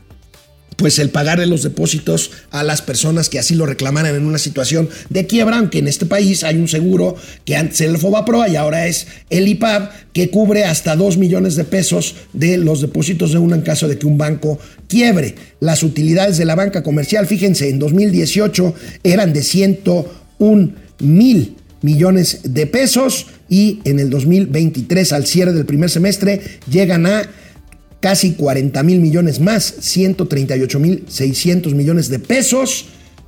[0.75, 4.37] pues el pagar de los depósitos a las personas que así lo reclamaran en una
[4.37, 7.15] situación de quiebra, aunque en este país hay un seguro
[7.45, 11.55] que antes era el FOBAPROA y ahora es el IPAB, que cubre hasta 2 millones
[11.55, 15.35] de pesos de los depósitos de uno en caso de que un banco quiebre.
[15.59, 18.73] Las utilidades de la banca comercial, fíjense, en 2018
[19.03, 25.89] eran de 101 mil millones de pesos y en el 2023 al cierre del primer
[25.89, 27.29] semestre llegan a
[28.05, 32.85] casi 40 mil millones más, 138 mil 600 millones de pesos,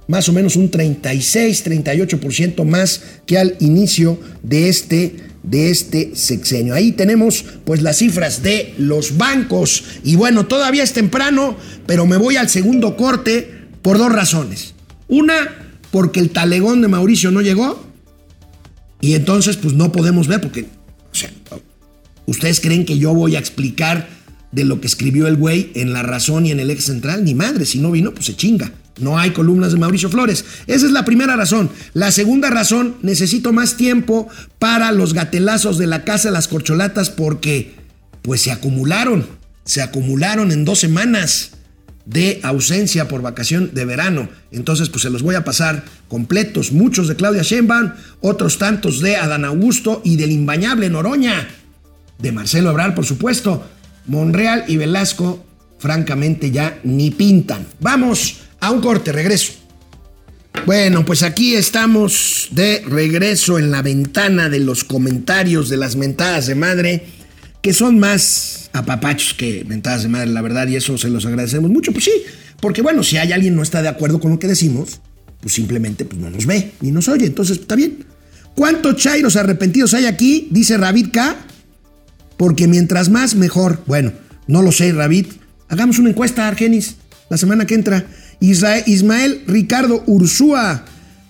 [0.08, 6.76] más o menos un 36, 38% más que al inicio de este, de este sexenio.
[6.76, 11.58] Ahí tenemos pues las cifras de los bancos y bueno, todavía es temprano,
[11.88, 13.50] pero me voy al segundo corte
[13.82, 14.76] por dos razones.
[15.08, 17.84] Una, porque el talegón de Mauricio no llegó
[19.02, 20.68] y entonces pues no podemos ver porque,
[21.12, 21.32] o sea,
[22.28, 24.17] ¿ustedes creen que yo voy a explicar
[24.58, 27.24] de lo que escribió el güey en La Razón y en el Ex Central.
[27.24, 28.72] Ni madre, si no vino, pues se chinga.
[29.00, 30.46] No hay columnas de Mauricio Flores.
[30.66, 31.70] Esa es la primera razón.
[31.94, 34.28] La segunda razón, necesito más tiempo
[34.58, 37.76] para los gatelazos de la casa de las corcholatas porque
[38.24, 39.28] pues se acumularon,
[39.64, 41.52] se acumularon en dos semanas
[42.08, 44.30] de ausencia por vacación de verano.
[44.52, 46.72] Entonces, pues se los voy a pasar completos.
[46.72, 47.92] Muchos de Claudia Sheinbaum,
[48.22, 51.48] otros tantos de Adán Augusto y del imbañable Noroña.
[52.18, 53.64] De Marcelo Ebrard, por supuesto.
[54.08, 55.46] Monreal y Velasco,
[55.78, 57.68] francamente, ya ni pintan.
[57.80, 59.54] Vamos a un corte, regreso.
[60.66, 66.48] Bueno, pues aquí estamos de regreso en la ventana de los comentarios de las mentadas
[66.48, 67.06] de madre,
[67.62, 71.70] que son más apapachos que mentadas de madre, la verdad, y eso se los agradecemos
[71.72, 71.92] mucho.
[71.92, 72.12] Pues sí,
[72.60, 75.00] porque bueno, si hay alguien no está de acuerdo con lo que decimos,
[75.40, 78.06] pues simplemente pues no nos ve ni nos oye, entonces está bien.
[78.56, 80.48] ¿Cuántos chairos arrepentidos hay aquí?
[80.52, 81.47] Dice Ravid K
[82.38, 83.84] porque mientras más, mejor.
[83.88, 84.14] Bueno,
[84.48, 85.28] no lo sé, Ravid.
[85.68, 86.96] Hagamos una encuesta, Argenis,
[87.30, 88.06] la semana que entra.
[88.40, 90.86] Ismael Ricardo Ursúa.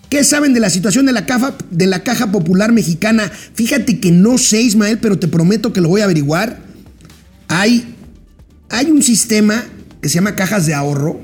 [0.10, 3.30] ¿Qué saben de la situación de la, caja, de la Caja Popular Mexicana?
[3.54, 6.60] Fíjate que no sé, Ismael, pero te prometo que lo voy a averiguar.
[7.50, 7.96] Hay,
[8.70, 9.66] hay un sistema
[10.02, 11.20] que se llama cajas de ahorro,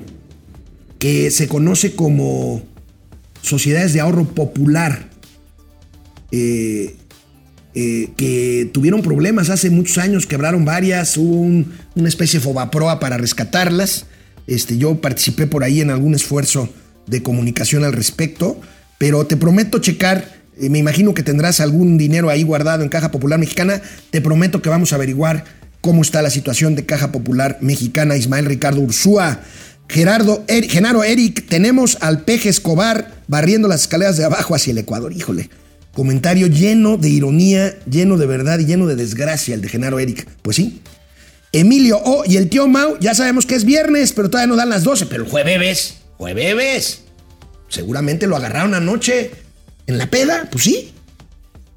[1.00, 2.62] que se conoce como
[3.42, 5.10] sociedades de ahorro popular.
[6.32, 6.96] Eh,
[7.76, 11.42] eh, que tuvieron problemas hace muchos años, quebraron varias, hubo
[11.96, 14.06] una especie de fobaproa para rescatarlas.
[14.46, 16.70] Este, yo participé por ahí en algún esfuerzo
[17.08, 18.60] de comunicación al respecto,
[19.00, 23.10] pero te prometo checar, eh, me imagino que tendrás algún dinero ahí guardado en Caja
[23.10, 25.46] Popular Mexicana, te prometo que vamos a averiguar
[25.82, 29.42] cómo está la situación de Caja Popular Mexicana, Ismael Ricardo Ursúa.
[29.90, 35.12] Gerardo, Genaro Eric, tenemos al peje Escobar barriendo las escaleras de abajo hacia el Ecuador.
[35.12, 35.50] Híjole,
[35.94, 40.28] Comentario lleno de ironía, lleno de verdad y lleno de desgracia el de Genaro Eric.
[40.42, 40.82] Pues sí.
[41.52, 44.70] Emilio O y el tío Mau, ya sabemos que es viernes, pero todavía no dan
[44.70, 45.06] las 12.
[45.06, 47.02] Pero el jueves, jueves.
[47.70, 49.32] Seguramente lo agarraron anoche
[49.86, 50.94] en la peda, pues sí.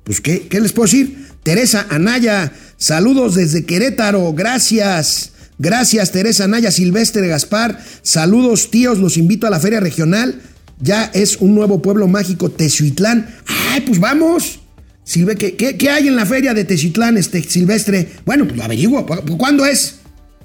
[0.02, 1.28] Pues qué, ¿qué les puedo decir?
[1.42, 5.32] Teresa Anaya, saludos desde Querétaro, gracias.
[5.58, 10.40] Gracias Teresa Anaya, Silvestre Gaspar, saludos tíos, los invito a la feria regional
[10.80, 13.28] ya es un nuevo pueblo mágico, Tezuitlán.
[13.70, 14.60] ¡Ay, pues vamos!
[15.04, 18.08] Silve, ¿qué, hay en la feria de Tezuitlán, este Silvestre?
[18.24, 19.06] Bueno, pues lo averiguo.
[19.06, 20.00] ¿Cuándo es?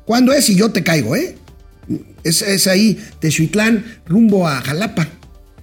[0.05, 0.49] ¿Cuándo es?
[0.49, 1.35] Y yo te caigo, ¿eh?
[2.23, 5.07] Es, ahí, Tezuitlán, rumbo a Jalapa.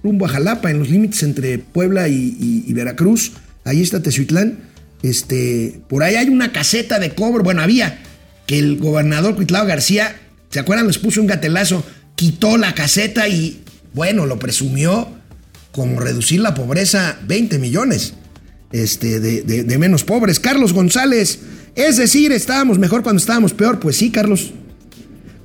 [0.03, 3.31] Rumbo a Jalapa, en los límites entre Puebla y, Veracruz.
[3.63, 4.59] Ahí está Tezuitlán.
[5.01, 7.41] Este, por ahí hay una caseta de cobro.
[7.43, 7.99] Bueno, había
[8.45, 10.15] que el gobernador Cuitlao García,
[10.49, 10.87] ¿se acuerdan?
[10.87, 13.61] Les puso un gatelazo, quitó la caseta y
[13.93, 15.07] bueno, lo presumió
[15.71, 18.13] como reducir la pobreza 20 millones
[18.71, 20.39] este, de, menos pobres.
[20.39, 21.39] Carlos González,
[21.75, 23.79] es decir, estábamos mejor cuando estábamos peor.
[23.79, 24.51] Pues sí, Carlos.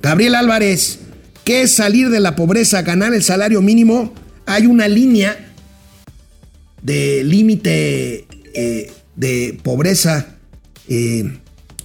[0.01, 0.99] Gabriel Álvarez,
[1.43, 4.13] ¿qué es salir de la pobreza, ganar el salario mínimo?
[4.45, 5.53] Hay una línea
[6.83, 10.37] de límite eh, de pobreza
[10.87, 11.39] eh,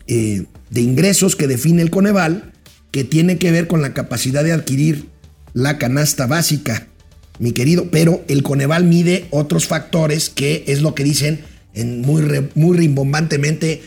[0.07, 2.53] eh, de ingresos que define el Coneval,
[2.91, 5.09] que tiene que ver con la capacidad de adquirir
[5.53, 6.89] la canasta básica,
[7.39, 11.41] mi querido, pero el Coneval mide otros factores que es lo que dicen
[11.75, 12.23] en muy,
[12.55, 13.83] muy rimbombantemente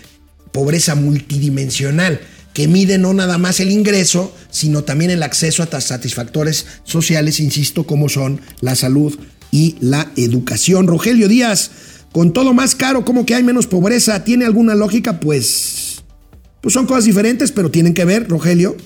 [0.51, 2.19] pobreza multidimensional,
[2.53, 7.85] que mide no nada más el ingreso, sino también el acceso a satisfactores sociales, insisto,
[7.85, 9.17] como son la salud
[9.51, 10.87] y la educación.
[10.87, 11.71] Rogelio Díaz,
[12.11, 14.23] con todo más caro, ¿cómo que hay menos pobreza?
[14.23, 15.19] ¿Tiene alguna lógica?
[15.19, 15.93] Pues
[16.63, 18.77] pues son cosas diferentes, pero tienen que ver, Rogelio.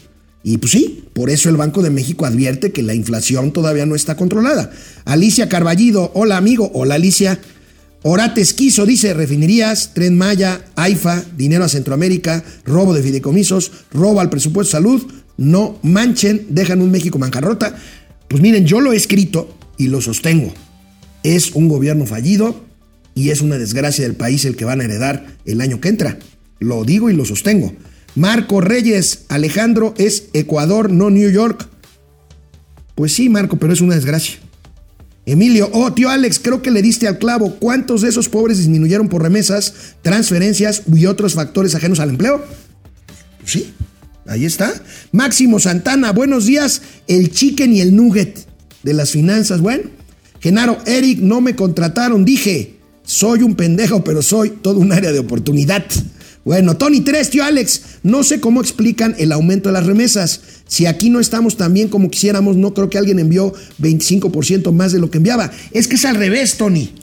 [0.47, 3.95] Y pues sí, por eso el Banco de México advierte que la inflación todavía no
[3.95, 4.71] está controlada.
[5.03, 7.37] Alicia Carballido, hola amigo, hola Alicia.
[8.01, 14.29] Orate Esquizo dice, refinerías, Tren Maya, AIFA, dinero a Centroamérica, robo de fideicomisos, robo al
[14.29, 17.75] presupuesto de salud, no manchen, dejan un México manjarrota.
[18.29, 20.53] Pues miren, yo lo he escrito y lo sostengo.
[21.23, 22.63] Es un gobierno fallido
[23.15, 26.17] y es una desgracia del país el que van a heredar el año que entra.
[26.61, 27.73] Lo digo y lo sostengo.
[28.17, 31.67] Marco Reyes, Alejandro es Ecuador, no New York.
[32.95, 34.39] Pues sí, Marco, pero es una desgracia.
[35.27, 37.57] Emilio, oh, tío Alex, creo que le diste al clavo.
[37.59, 42.43] ¿Cuántos de esos pobres disminuyeron por remesas, transferencias y otros factores ajenos al empleo?
[43.45, 43.71] Sí,
[44.25, 44.73] ahí está.
[45.11, 46.81] Máximo Santana, buenos días.
[47.07, 48.47] El chicken y el nugget
[48.81, 49.61] de las finanzas.
[49.61, 49.91] Bueno,
[50.39, 52.25] Genaro, Eric, no me contrataron.
[52.25, 55.85] Dije, soy un pendejo, pero soy todo un área de oportunidad.
[56.47, 60.39] Bueno, Tony 3, tío Alex, no sé cómo explican el aumento de las remesas.
[60.65, 64.93] Si aquí no estamos tan bien como quisiéramos, no creo que alguien envió 25% más
[64.93, 65.51] de lo que enviaba.
[65.73, 66.93] Es que es al revés, Tony.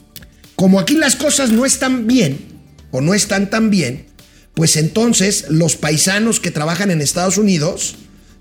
[0.55, 2.39] Como aquí las cosas no están bien,
[2.89, 4.07] o no están tan bien,
[4.55, 7.97] pues entonces los paisanos que trabajan en Estados Unidos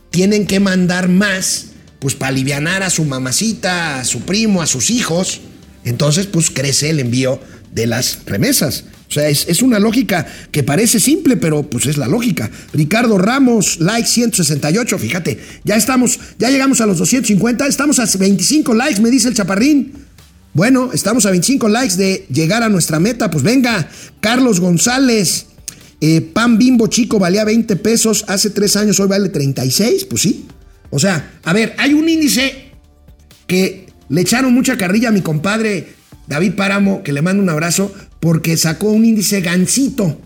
[0.09, 1.67] tienen que mandar más,
[1.99, 5.43] pues para aliviar a su mamacita, a su primo, a sus hijos.
[5.85, 7.41] Entonces, pues crece el envío
[7.75, 8.85] de las remesas.
[9.15, 12.51] Sea, es, una lógica que parece simple, pero pues es la lógica.
[12.73, 18.75] Ricardo Ramos, like 168, fíjate, ya estamos, ya llegamos a los 250, estamos a 25
[18.75, 19.93] likes, me dice el chaparrín.
[20.53, 23.89] Bueno, estamos a 25 likes de llegar a nuestra meta, pues venga,
[24.21, 25.47] Carlos González,
[26.01, 30.47] eh, pan bimbo chico valía 20 pesos hace tres años, hoy vale 36, pues sí.
[30.91, 32.73] O sea, a ver, hay un índice
[33.47, 35.95] que le echaron mucha carrilla a mi compadre
[36.27, 37.93] David Páramo, que le mando un abrazo,
[38.25, 40.19] porque sacó un índice gancito.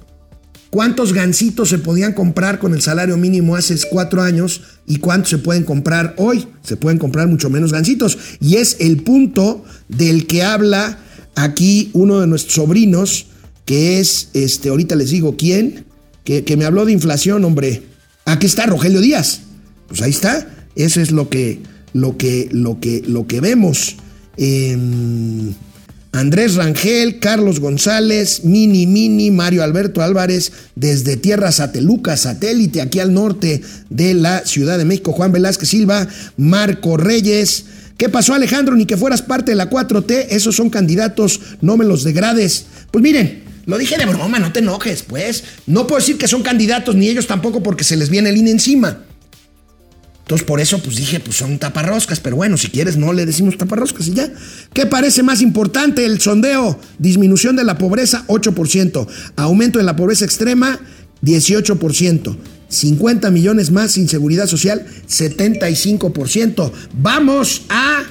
[0.71, 5.39] ¿Cuántos gancitos se podían comprar con el salario mínimo hace cuatro años y cuántos se
[5.39, 6.47] pueden comprar hoy?
[6.63, 8.17] Se pueden comprar mucho menos gancitos.
[8.41, 11.01] Y es el punto del que habla
[11.35, 13.27] aquí uno de nuestros sobrinos,
[13.65, 15.85] que es, este, ahorita les digo quién,
[16.23, 17.83] que, que me habló de inflación, hombre.
[18.27, 19.41] Aquí está Rogelio Díaz.
[19.89, 20.69] Pues ahí está.
[20.77, 21.63] Eso es lo que,
[21.95, 23.97] lo que, lo que, lo que vemos.
[24.37, 24.79] Eh,
[26.13, 33.13] Andrés Rangel, Carlos González, Mini Mini, Mario Alberto Álvarez, desde Tierra Sateluca, satélite, aquí al
[33.13, 37.67] norte de la Ciudad de México, Juan Velázquez Silva, Marco Reyes.
[37.99, 38.75] ¿Qué pasó Alejandro?
[38.75, 42.67] Ni que fueras parte de la 4T, esos son candidatos, no me los degrades.
[42.91, 45.45] Pues miren, lo dije de broma, no te enojes, pues.
[45.67, 48.53] No puedo decir que son candidatos, ni ellos tampoco porque se les viene el INE
[48.53, 49.05] encima.
[50.29, 53.57] Entonces por eso pues dije, pues son taparroscas, pero bueno, si quieres no le decimos
[53.57, 54.31] taparroscas y ya.
[54.75, 56.05] ¿Qué parece más importante?
[56.05, 59.07] El sondeo, disminución de la pobreza 8%,
[59.37, 60.81] aumento de la pobreza extrema
[61.23, 62.37] 18%,
[62.69, 66.73] 50 millones más sin seguridad social 75%.
[66.93, 68.03] Vamos a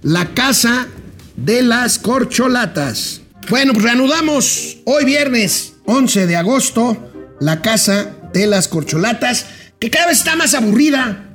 [0.00, 0.88] la casa
[1.36, 3.20] de las corcholatas.
[3.50, 6.96] Bueno, pues reanudamos hoy viernes 11 de agosto
[7.40, 9.44] la casa de las corcholatas,
[9.78, 11.28] que cada vez está más aburrida.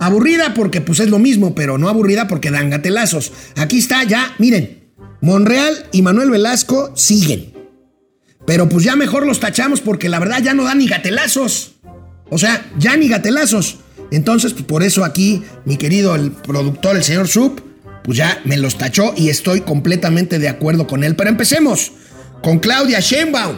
[0.00, 3.32] Aburrida porque pues es lo mismo, pero no aburrida porque dan gatelazos.
[3.56, 4.80] Aquí está ya, miren,
[5.20, 7.52] Monreal y Manuel Velasco siguen.
[8.46, 11.72] Pero pues ya mejor los tachamos porque la verdad ya no dan ni gatelazos.
[12.30, 13.76] O sea, ya ni gatelazos.
[14.10, 17.62] Entonces, pues por eso aquí mi querido el productor, el señor Sub,
[18.02, 21.14] pues ya me los tachó y estoy completamente de acuerdo con él.
[21.14, 21.92] Pero empecemos
[22.42, 23.56] con Claudia Sheinbaum.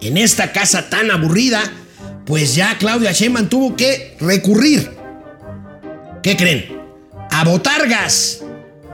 [0.00, 1.60] En esta casa tan aburrida,
[2.24, 4.97] pues ya Claudia Sheinbaum tuvo que recurrir
[6.22, 6.66] ¿Qué creen?
[7.30, 8.42] A botargas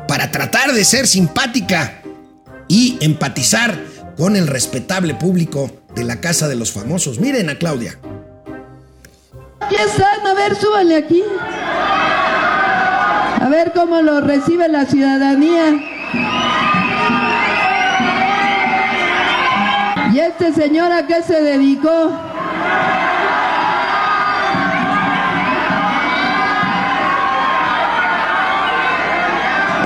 [0.06, 2.02] para tratar de ser simpática
[2.68, 3.78] y empatizar
[4.16, 7.18] con el respetable público de la Casa de los Famosos.
[7.18, 7.98] Miren a Claudia.
[9.60, 11.22] Aquí están, a ver, súbale aquí.
[13.40, 15.72] A ver cómo lo recibe la ciudadanía.
[20.12, 22.10] ¿Y este señor a qué se dedicó?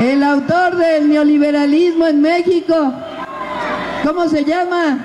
[0.00, 2.94] El autor del neoliberalismo en México.
[4.04, 4.98] ¿Cómo se llama?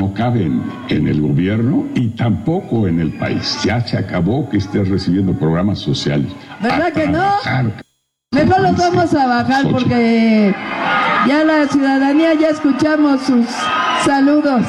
[0.00, 3.58] No caben en el gobierno y tampoco en el país.
[3.62, 6.26] Ya se acabó que estés recibiendo programas sociales.
[6.60, 7.34] ¿Verdad que no?
[8.32, 10.52] Mejor los vamos a bajar porque
[11.28, 13.46] ya la ciudadanía ya escuchamos sus
[14.04, 14.66] saludos.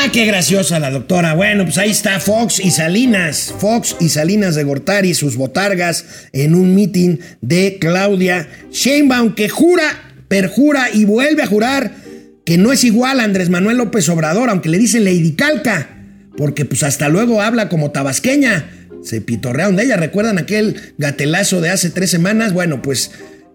[0.00, 1.34] Ah, qué graciosa la doctora.
[1.34, 3.52] Bueno, pues ahí está Fox y Salinas.
[3.58, 9.82] Fox y Salinas de Gortari, sus botargas, en un meeting de Claudia Sheinbaum, que jura,
[10.28, 11.96] perjura y vuelve a jurar
[12.44, 15.88] que no es igual a Andrés Manuel López Obrador, aunque le dicen Lady Calca,
[16.36, 18.70] porque pues hasta luego habla como tabasqueña.
[19.02, 22.52] Se pitorrearon de ella, ¿recuerdan aquel gatelazo de hace tres semanas?
[22.52, 23.10] Bueno, pues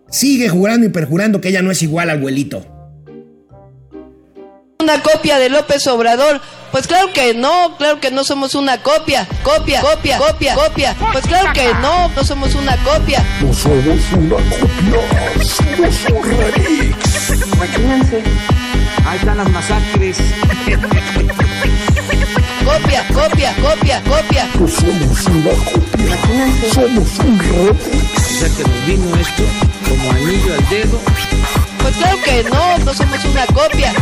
[0.10, 2.73] sigue jurando y perjurando que ella no es igual al abuelito.
[4.84, 6.42] Una copia de López Obrador.
[6.74, 10.96] Pues claro que no, claro que no somos una copia, copia, copia, copia, copia.
[11.14, 13.24] Pues claro que no, no somos una copia.
[13.40, 17.30] No somos una copia, somos un remix.
[17.54, 18.24] Imagínense.
[19.08, 20.18] Ahí están las masacres.
[22.66, 24.48] Copia, copia, copia, copia.
[24.60, 26.72] No somos una copia, Imagínense.
[26.74, 28.18] somos un remix.
[28.18, 29.44] O sea que nos vino esto
[29.88, 31.00] como anillo al dedo.
[31.82, 33.94] Pues claro que no, no somos una copia.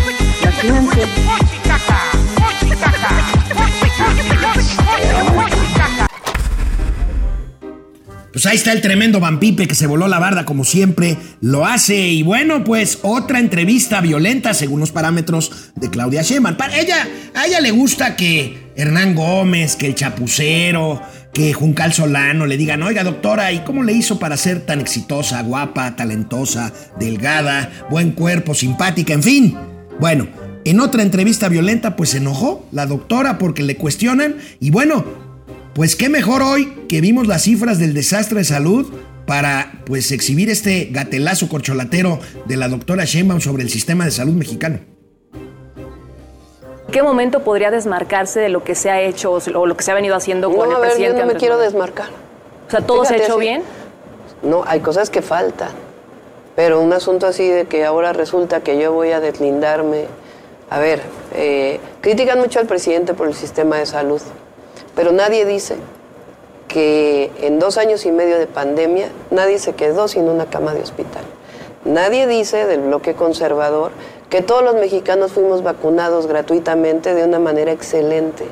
[8.32, 12.08] Pues ahí está el tremendo vampipe que se voló la barda como siempre lo hace.
[12.08, 16.56] Y bueno, pues otra entrevista violenta según los parámetros de Claudia Sheinbaum.
[16.56, 21.02] Para ella, a ella le gusta que Hernán Gómez, que el Chapucero,
[21.34, 25.42] que Juncal Solano le digan, oiga doctora, ¿y cómo le hizo para ser tan exitosa,
[25.44, 29.71] guapa, talentosa, delgada, buen cuerpo, simpática, en fin?
[30.02, 30.28] Bueno,
[30.66, 35.06] en otra entrevista violenta pues se enojó la doctora porque le cuestionan y bueno,
[35.76, 38.92] pues qué mejor hoy que vimos las cifras del desastre de salud
[39.28, 44.34] para pues exhibir este gatelazo corcholatero de la doctora Sheinbaum sobre el sistema de salud
[44.34, 44.80] mexicano.
[45.36, 49.92] ¿En qué momento podría desmarcarse de lo que se ha hecho o lo que se
[49.92, 51.72] ha venido haciendo con el a ver, yo no me Andrés quiero Manuel?
[51.72, 52.10] desmarcar.
[52.68, 53.62] O sea, ¿todo se ha hecho bien?
[54.42, 55.70] No, hay cosas que faltan.
[56.64, 60.06] Pero un asunto así de que ahora resulta que yo voy a deslindarme.
[60.70, 61.02] A ver,
[61.34, 64.22] eh, critican mucho al presidente por el sistema de salud,
[64.96, 65.78] pero nadie dice
[66.68, 70.82] que en dos años y medio de pandemia nadie se quedó sin una cama de
[70.82, 71.24] hospital.
[71.84, 73.90] Nadie dice del bloque conservador
[74.30, 78.46] que todos los mexicanos fuimos vacunados gratuitamente de una manera excelente.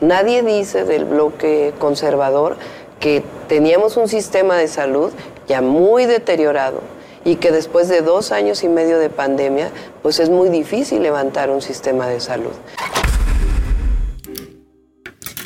[0.00, 2.56] Nadie dice del bloque conservador
[2.98, 5.12] que teníamos un sistema de salud
[5.46, 6.80] ya muy deteriorado
[7.24, 9.70] y que después de dos años y medio de pandemia,
[10.02, 12.52] pues es muy difícil levantar un sistema de salud.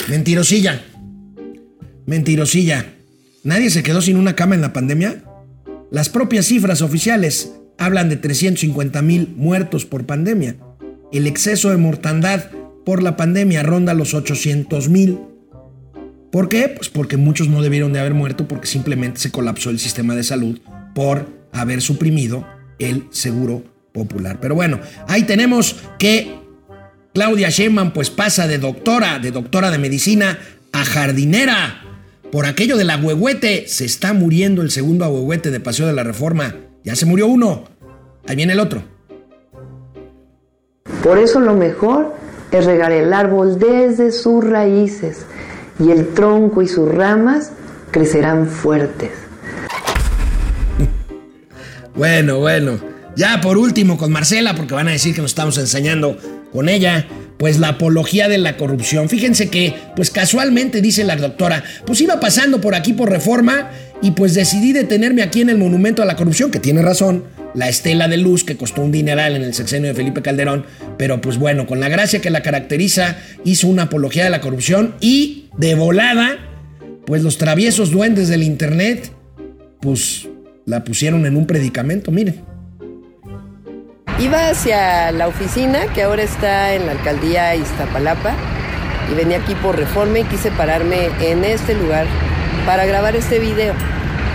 [0.08, 0.82] Mentirosilla.
[2.06, 2.86] Mentirosilla.
[3.44, 5.22] ¿Nadie se quedó sin una cama en la pandemia?
[5.90, 10.56] Las propias cifras oficiales hablan de 350 mil muertos por pandemia.
[11.12, 12.50] El exceso de mortandad
[12.84, 15.20] por la pandemia ronda los 800 mil.
[16.30, 16.68] ¿Por qué?
[16.68, 20.24] Pues porque muchos no debieron de haber muerto porque simplemente se colapsó el sistema de
[20.24, 20.58] salud
[20.94, 22.46] por haber suprimido
[22.78, 24.38] el seguro popular.
[24.40, 26.38] Pero bueno, ahí tenemos que
[27.14, 30.38] Claudia Sheinbaum pues pasa de doctora, de doctora de medicina
[30.72, 31.82] a jardinera.
[32.30, 36.54] Por aquello del agüehuete, se está muriendo el segundo agüehuete de Paseo de la Reforma.
[36.84, 37.64] Ya se murió uno.
[38.26, 38.82] Ahí viene el otro.
[41.02, 42.14] Por eso lo mejor
[42.52, 45.24] es regar el árbol desde sus raíces
[45.78, 47.52] y el tronco y sus ramas
[47.90, 49.27] crecerán fuertes.
[51.98, 52.78] Bueno, bueno.
[53.16, 56.16] Ya por último con Marcela, porque van a decir que nos estamos enseñando
[56.52, 59.08] con ella, pues la apología de la corrupción.
[59.08, 63.70] Fíjense que, pues casualmente dice la doctora, pues iba pasando por aquí por reforma
[64.00, 67.68] y pues decidí detenerme aquí en el monumento a la corrupción, que tiene razón, la
[67.68, 70.66] estela de luz que costó un dineral en el sexenio de Felipe Calderón,
[70.98, 74.94] pero pues bueno, con la gracia que la caracteriza, hizo una apología de la corrupción
[75.00, 76.38] y de volada,
[77.06, 79.10] pues los traviesos duendes del internet,
[79.80, 80.28] pues
[80.68, 82.44] la pusieron en un predicamento, miren.
[84.20, 88.34] Iba hacia la oficina, que ahora está en la alcaldía Iztapalapa,
[89.10, 92.06] y venía aquí por reforma y quise pararme en este lugar
[92.66, 93.72] para grabar este video.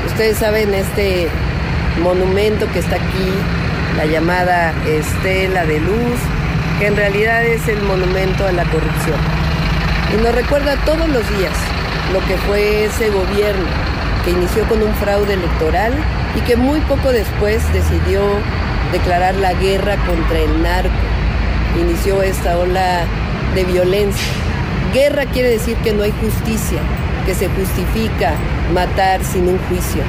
[0.07, 1.27] Ustedes saben, este
[2.01, 3.29] monumento que está aquí,
[3.97, 6.17] la llamada Estela de Luz,
[6.79, 9.19] que en realidad es el monumento a la corrupción.
[10.17, 11.53] Y nos recuerda todos los días
[12.11, 13.67] lo que fue ese gobierno
[14.25, 15.93] que inició con un fraude electoral
[16.35, 18.21] y que muy poco después decidió
[18.91, 20.89] declarar la guerra contra el narco.
[21.79, 23.05] Inició esta ola
[23.55, 24.27] de violencia.
[24.93, 26.79] Guerra quiere decir que no hay justicia,
[27.25, 28.33] que se justifica
[28.73, 30.03] matar sin un juicio.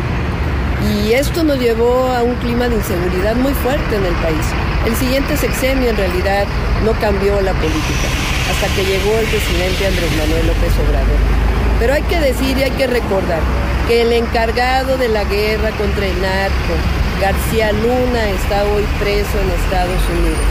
[0.93, 4.47] Y esto nos llevó a un clima de inseguridad muy fuerte en el país.
[4.87, 6.47] El siguiente sexenio en realidad
[6.85, 8.09] no cambió la política,
[8.51, 11.43] hasta que llegó el presidente Andrés Manuel López Obrador.
[11.79, 13.41] Pero hay que decir y hay que recordar
[13.89, 16.75] que el encargado de la guerra contra el narco,
[17.20, 20.47] García Luna, está hoy preso en Estados Unidos,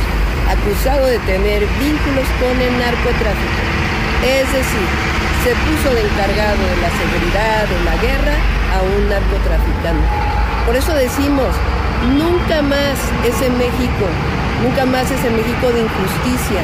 [0.49, 3.61] acusado de tener vínculos con el narcotráfico.
[4.23, 4.87] Es decir,
[5.43, 8.35] se puso de encargado de la seguridad, de la guerra,
[8.75, 10.07] a un narcotraficante.
[10.65, 11.55] Por eso decimos,
[12.17, 14.07] nunca más ese México
[14.63, 16.61] Nunca más ese México de injusticia,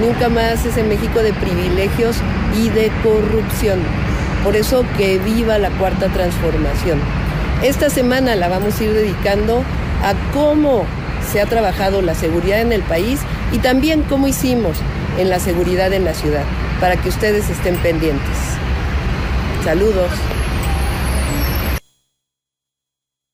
[0.00, 2.16] nunca más ese México de privilegios
[2.56, 3.80] y de corrupción.
[4.44, 6.98] Por eso que viva la cuarta transformación.
[7.62, 9.62] Esta semana la vamos a ir dedicando
[10.02, 10.86] a cómo
[11.30, 13.20] se ha trabajado la seguridad en el país
[13.52, 14.78] y también cómo hicimos
[15.18, 16.44] en la seguridad en la ciudad,
[16.80, 18.36] para que ustedes estén pendientes.
[19.64, 20.10] Saludos.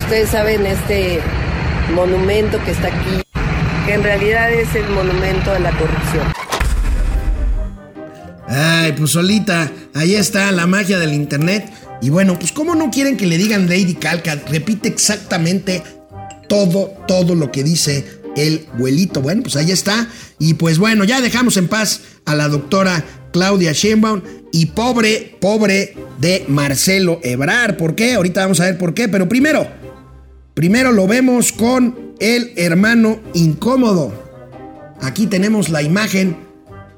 [0.02, 1.20] Ustedes saben este
[1.94, 3.22] monumento que está aquí,
[3.86, 6.45] que en realidad es el monumento a la corrupción.
[8.48, 11.72] Ay, pues solita, ahí está la magia del internet.
[12.00, 14.36] Y bueno, pues ¿cómo no quieren que le digan Lady Calca?
[14.48, 15.82] Repite exactamente
[16.48, 18.04] todo, todo lo que dice
[18.36, 19.20] el abuelito.
[19.20, 20.08] Bueno, pues ahí está.
[20.38, 24.22] Y pues bueno, ya dejamos en paz a la doctora Claudia Sheinbaum
[24.52, 27.76] y pobre, pobre de Marcelo Ebrar.
[27.76, 28.14] ¿Por qué?
[28.14, 29.08] Ahorita vamos a ver por qué.
[29.08, 29.66] Pero primero,
[30.54, 34.12] primero lo vemos con el hermano incómodo.
[35.02, 36.45] Aquí tenemos la imagen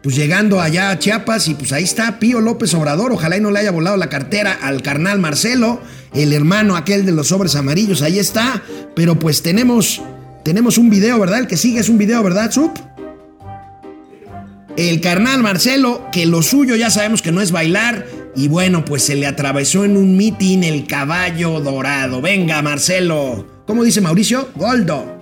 [0.02, 3.50] pues llegando allá a Chiapas y pues ahí está Pío López Obrador, ojalá y no
[3.50, 5.80] le haya volado la cartera al carnal Marcelo,
[6.14, 8.62] el hermano aquel de los sobres amarillos, ahí está,
[8.94, 10.00] pero pues tenemos,
[10.44, 11.40] tenemos un video, ¿verdad?
[11.40, 12.78] El que sigue es un video, ¿verdad, Sup?
[14.76, 19.02] El carnal Marcelo, que lo suyo ya sabemos que no es bailar, y bueno, pues
[19.02, 22.20] se le atravesó en un mitin el caballo dorado.
[22.20, 23.64] Venga, Marcelo.
[23.66, 24.50] ¿Cómo dice Mauricio?
[24.54, 25.18] Goldo.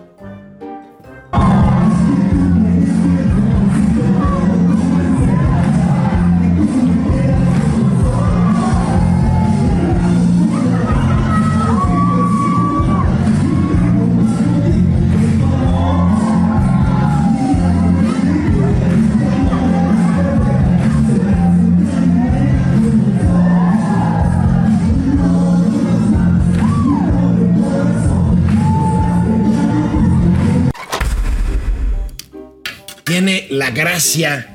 [33.76, 34.46] Gracia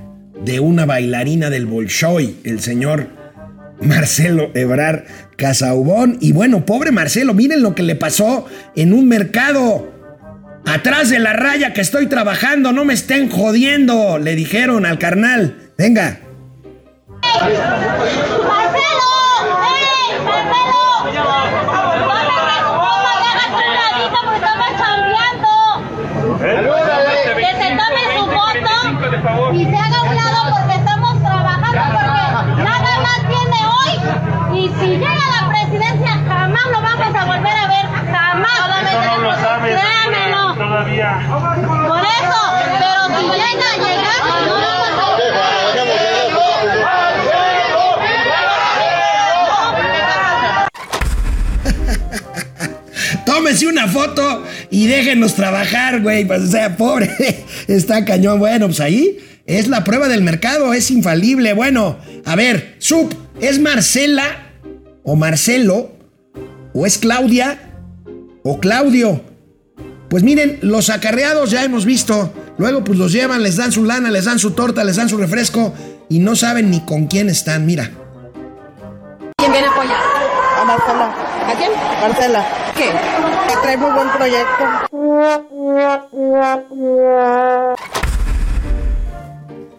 [0.44, 3.08] de una bailarina del Bolshoi, el señor
[3.80, 5.06] Marcelo Ebrar
[5.38, 6.18] Casaubón.
[6.20, 9.94] Y bueno, pobre Marcelo, miren lo que le pasó en un mercado.
[10.66, 15.72] Atrás de la raya que estoy trabajando, no me estén jodiendo, le dijeron al carnal.
[15.78, 16.20] Venga.
[26.42, 31.82] Que se tome su foto y se haga a un lado porque estamos trabajando
[32.48, 33.94] porque nada más tiene hoy
[34.58, 38.52] y si llega la presidencia jamás lo vamos a volver a ver, jamás.
[38.82, 39.80] Eso no lo sabes.
[39.80, 40.56] Créanmelo.
[40.56, 41.20] Todavía.
[41.30, 42.42] Por eso,
[42.80, 45.12] pero si llega a llegar, no vamos a
[53.26, 56.26] Tómese una foto y déjenos trabajar, güey.
[56.26, 57.10] Pues, o sea, pobre,
[57.68, 58.40] está cañón.
[58.40, 61.54] Bueno, pues ahí es la prueba del mercado, es infalible.
[61.54, 64.52] Bueno, a ver, Sup, ¿es Marcela
[65.04, 65.92] o Marcelo?
[66.74, 67.60] ¿O es Claudia?
[68.44, 69.22] ¿O Claudio?
[70.10, 72.34] Pues miren, los acarreados ya hemos visto.
[72.58, 75.18] Luego pues los llevan, les dan su lana, les dan su torta, les dan su
[75.18, 75.74] refresco
[76.10, 77.66] y no saben ni con quién están.
[77.66, 77.90] Mira.
[79.38, 80.02] ¿Quién viene a apoyar?
[80.60, 81.16] A Marcela.
[81.48, 81.72] ¿A quién?
[82.02, 82.46] Marcela.
[82.76, 82.90] ¿Qué?
[83.48, 84.64] Que trae muy buen proyecto.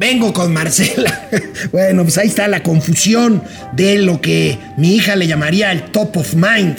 [0.02, 1.28] Vengo con Marcela.
[1.70, 3.40] bueno, pues ahí está la confusión
[3.72, 6.76] de lo que mi hija le llamaría el top of mind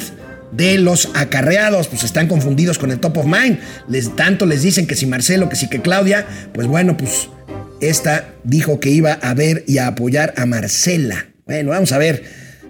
[0.51, 3.59] de los acarreados, pues están confundidos con el top of mind.
[3.87, 7.29] Les, tanto les dicen que si Marcelo, que si que Claudia, pues bueno, pues
[7.79, 11.27] esta dijo que iba a ver y a apoyar a Marcela.
[11.45, 12.25] Bueno, vamos a ver.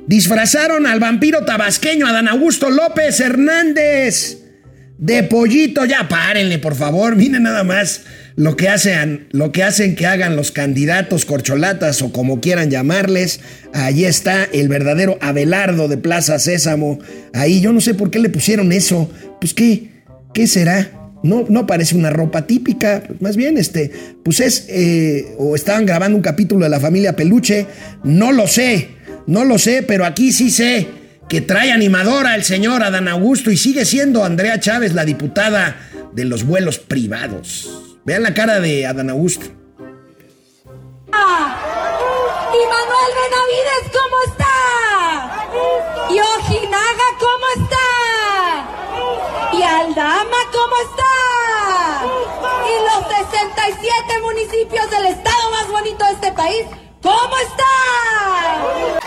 [0.05, 4.42] Disfrazaron al vampiro tabasqueño Adán Augusto López Hernández
[5.03, 5.83] de pollito.
[5.85, 7.15] Ya párenle, por favor.
[7.15, 8.03] Miren nada más
[8.35, 13.41] lo que hacen, lo que hacen que hagan los candidatos corcholatas o como quieran llamarles.
[13.73, 16.99] Allí está el verdadero Abelardo de Plaza Sésamo.
[17.33, 19.11] Ahí yo no sé por qué le pusieron eso.
[19.41, 19.89] Pues qué,
[20.33, 20.91] qué será.
[21.21, 23.93] No, no parece una ropa típica, más bien este,
[24.25, 27.65] pues es, eh, o estaban grabando un capítulo de la familia Peluche,
[28.03, 28.89] no lo sé,
[29.25, 30.85] no lo sé, pero aquí sí sé
[31.33, 36.25] que trae animadora el señor Adán Augusto y sigue siendo Andrea Chávez la diputada de
[36.25, 37.97] los vuelos privados.
[38.05, 39.47] Vean la cara de Adán Augusto.
[39.47, 39.51] ¿Y
[42.69, 44.53] Manuel Benavides cómo está?
[46.13, 47.87] ¿Y Ojinaga cómo está?
[49.57, 51.13] ¿Y Aldama cómo está?
[52.69, 56.67] ¿Y los 67 municipios del estado más bonito de este país
[57.01, 59.02] cómo están?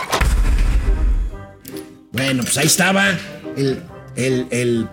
[2.17, 3.15] Bueno, pues ahí estaba
[3.55, 3.83] el,
[4.15, 4.87] el,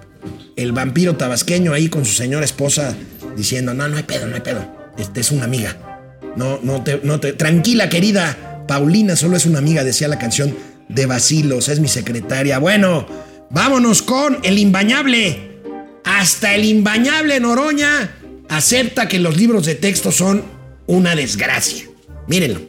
[0.56, 2.94] el, vampiro tabasqueño ahí con su señora esposa
[3.34, 4.92] diciendo, no, no hay pedo, no hay pedo.
[4.98, 6.10] Este es una amiga.
[6.36, 7.32] No, no te, no te.
[7.32, 8.66] Tranquila, querida.
[8.68, 10.54] Paulina solo es una amiga, decía la canción
[10.90, 12.58] de Basilos, es mi secretaria.
[12.58, 13.06] Bueno,
[13.50, 15.62] vámonos con el imbañable.
[16.04, 18.16] Hasta el imbañable Noroña
[18.50, 20.44] acepta que los libros de texto son
[20.86, 21.86] una desgracia.
[22.26, 22.60] Mírenlo.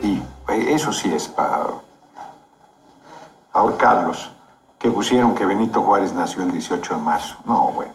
[0.00, 0.22] Sí,
[0.72, 1.85] eso sí es para
[3.56, 4.30] ahorcarlos,
[4.78, 7.36] que pusieron que Benito Juárez nació el 18 de marzo.
[7.46, 7.92] No, bueno.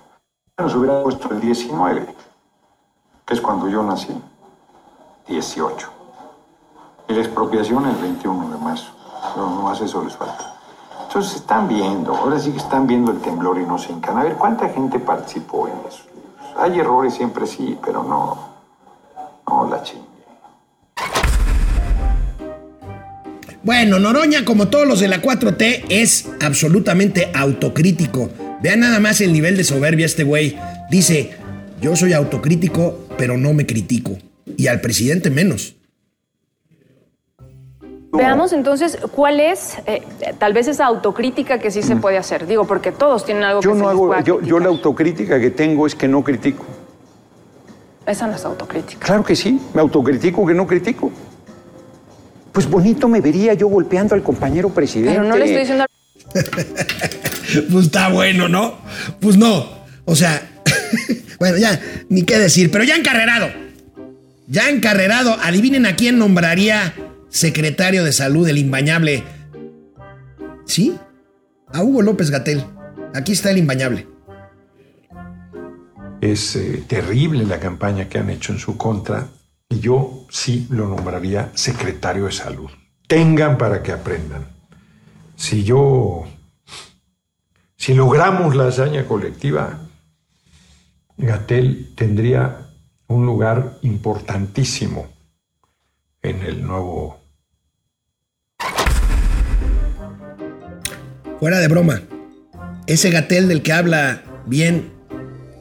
[0.57, 2.15] Nos hubiera puesto el 19,
[3.25, 4.19] que es cuando yo nací.
[5.27, 5.89] 18.
[7.07, 8.91] Y la expropiación el 21 de marzo.
[9.37, 10.55] No, no más eso les falta.
[11.03, 14.17] Entonces están viendo, ahora sí que están viendo el temblor y no se encan.
[14.17, 16.55] A ver, ¿cuánta gente participó en esos libros?
[16.57, 18.37] Hay errores siempre sí, pero no,
[19.47, 20.10] no la chingue.
[23.63, 28.31] Bueno, Noroña, como todos los de la 4T, es absolutamente autocrítico.
[28.61, 30.57] Vean nada más el nivel de soberbia este güey.
[30.89, 31.31] Dice,
[31.79, 34.17] yo soy autocrítico, pero no me critico.
[34.57, 35.75] Y al presidente menos.
[38.13, 40.01] Veamos entonces cuál es eh,
[40.37, 42.47] tal vez esa autocrítica que sí se puede hacer.
[42.47, 45.51] Digo, porque todos tienen algo Yo que no se hago, pueda yo, la autocrítica que
[45.51, 46.65] tengo es que no critico.
[48.05, 49.05] Esa no es autocrítica.
[49.05, 51.11] Claro que sí, me autocritico que no critico.
[52.51, 55.13] Pues bonito me vería yo golpeando al compañero presidente.
[55.13, 55.85] Pero no le estoy diciendo...
[57.71, 58.77] Pues está bueno, ¿no?
[59.19, 59.67] Pues no.
[60.05, 60.41] O sea,
[61.39, 62.71] bueno, ya, ni qué decir.
[62.71, 63.49] Pero ya encarrerado.
[64.47, 65.37] Ya encarrerado.
[65.41, 66.93] Adivinen a quién nombraría
[67.27, 69.23] secretario de salud el imbañable.
[70.65, 70.95] ¿Sí?
[71.73, 72.63] A Hugo López Gatel.
[73.13, 74.07] Aquí está el imbañable.
[76.21, 79.27] Es eh, terrible la campaña que han hecho en su contra
[79.71, 82.69] y yo sí lo nombraría secretario de salud.
[83.07, 84.45] Tengan para que aprendan.
[85.37, 86.25] Si yo,
[87.77, 89.79] si logramos la hazaña colectiva,
[91.17, 92.67] Gatel tendría
[93.07, 95.07] un lugar importantísimo
[96.21, 97.19] en el nuevo
[101.39, 102.03] Fuera de broma.
[102.85, 104.91] Ese Gatel del que habla bien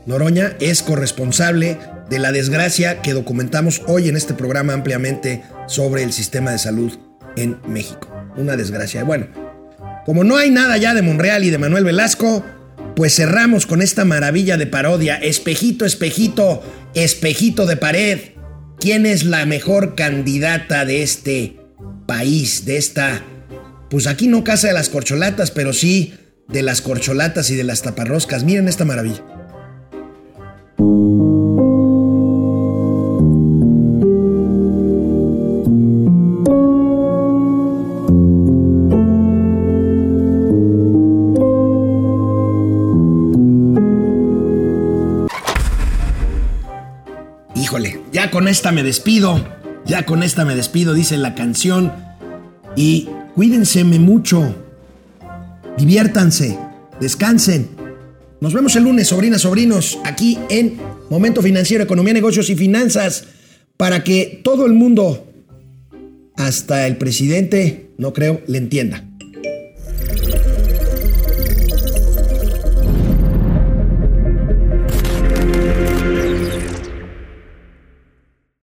[0.05, 1.79] Noroña es corresponsable
[2.11, 6.99] de la desgracia que documentamos hoy en este programa ampliamente sobre el sistema de salud
[7.37, 8.09] en México.
[8.37, 9.05] Una desgracia.
[9.05, 9.29] Bueno,
[10.05, 12.45] como no hay nada ya de Monreal y de Manuel Velasco,
[12.97, 15.17] pues cerramos con esta maravilla de parodia.
[15.17, 16.63] Espejito, espejito,
[16.95, 18.19] espejito de pared.
[18.81, 21.61] ¿Quién es la mejor candidata de este
[22.07, 23.23] país, de esta...
[23.89, 26.15] Pues aquí no casa de las corcholatas, pero sí
[26.49, 28.43] de las corcholatas y de las taparroscas.
[28.43, 29.25] Miren esta maravilla.
[48.51, 49.43] Esta me despido.
[49.87, 51.93] Ya con esta me despido, dice la canción.
[52.77, 54.55] Y cuídense mucho.
[55.79, 56.59] Diviértanse.
[57.01, 57.69] Descansen.
[58.41, 60.79] Nos vemos el lunes, sobrinas, sobrinos, aquí en
[61.11, 63.25] Momento Financiero, Economía, Negocios y Finanzas,
[63.77, 65.31] para que todo el mundo,
[66.37, 69.10] hasta el presidente, no creo, le entienda.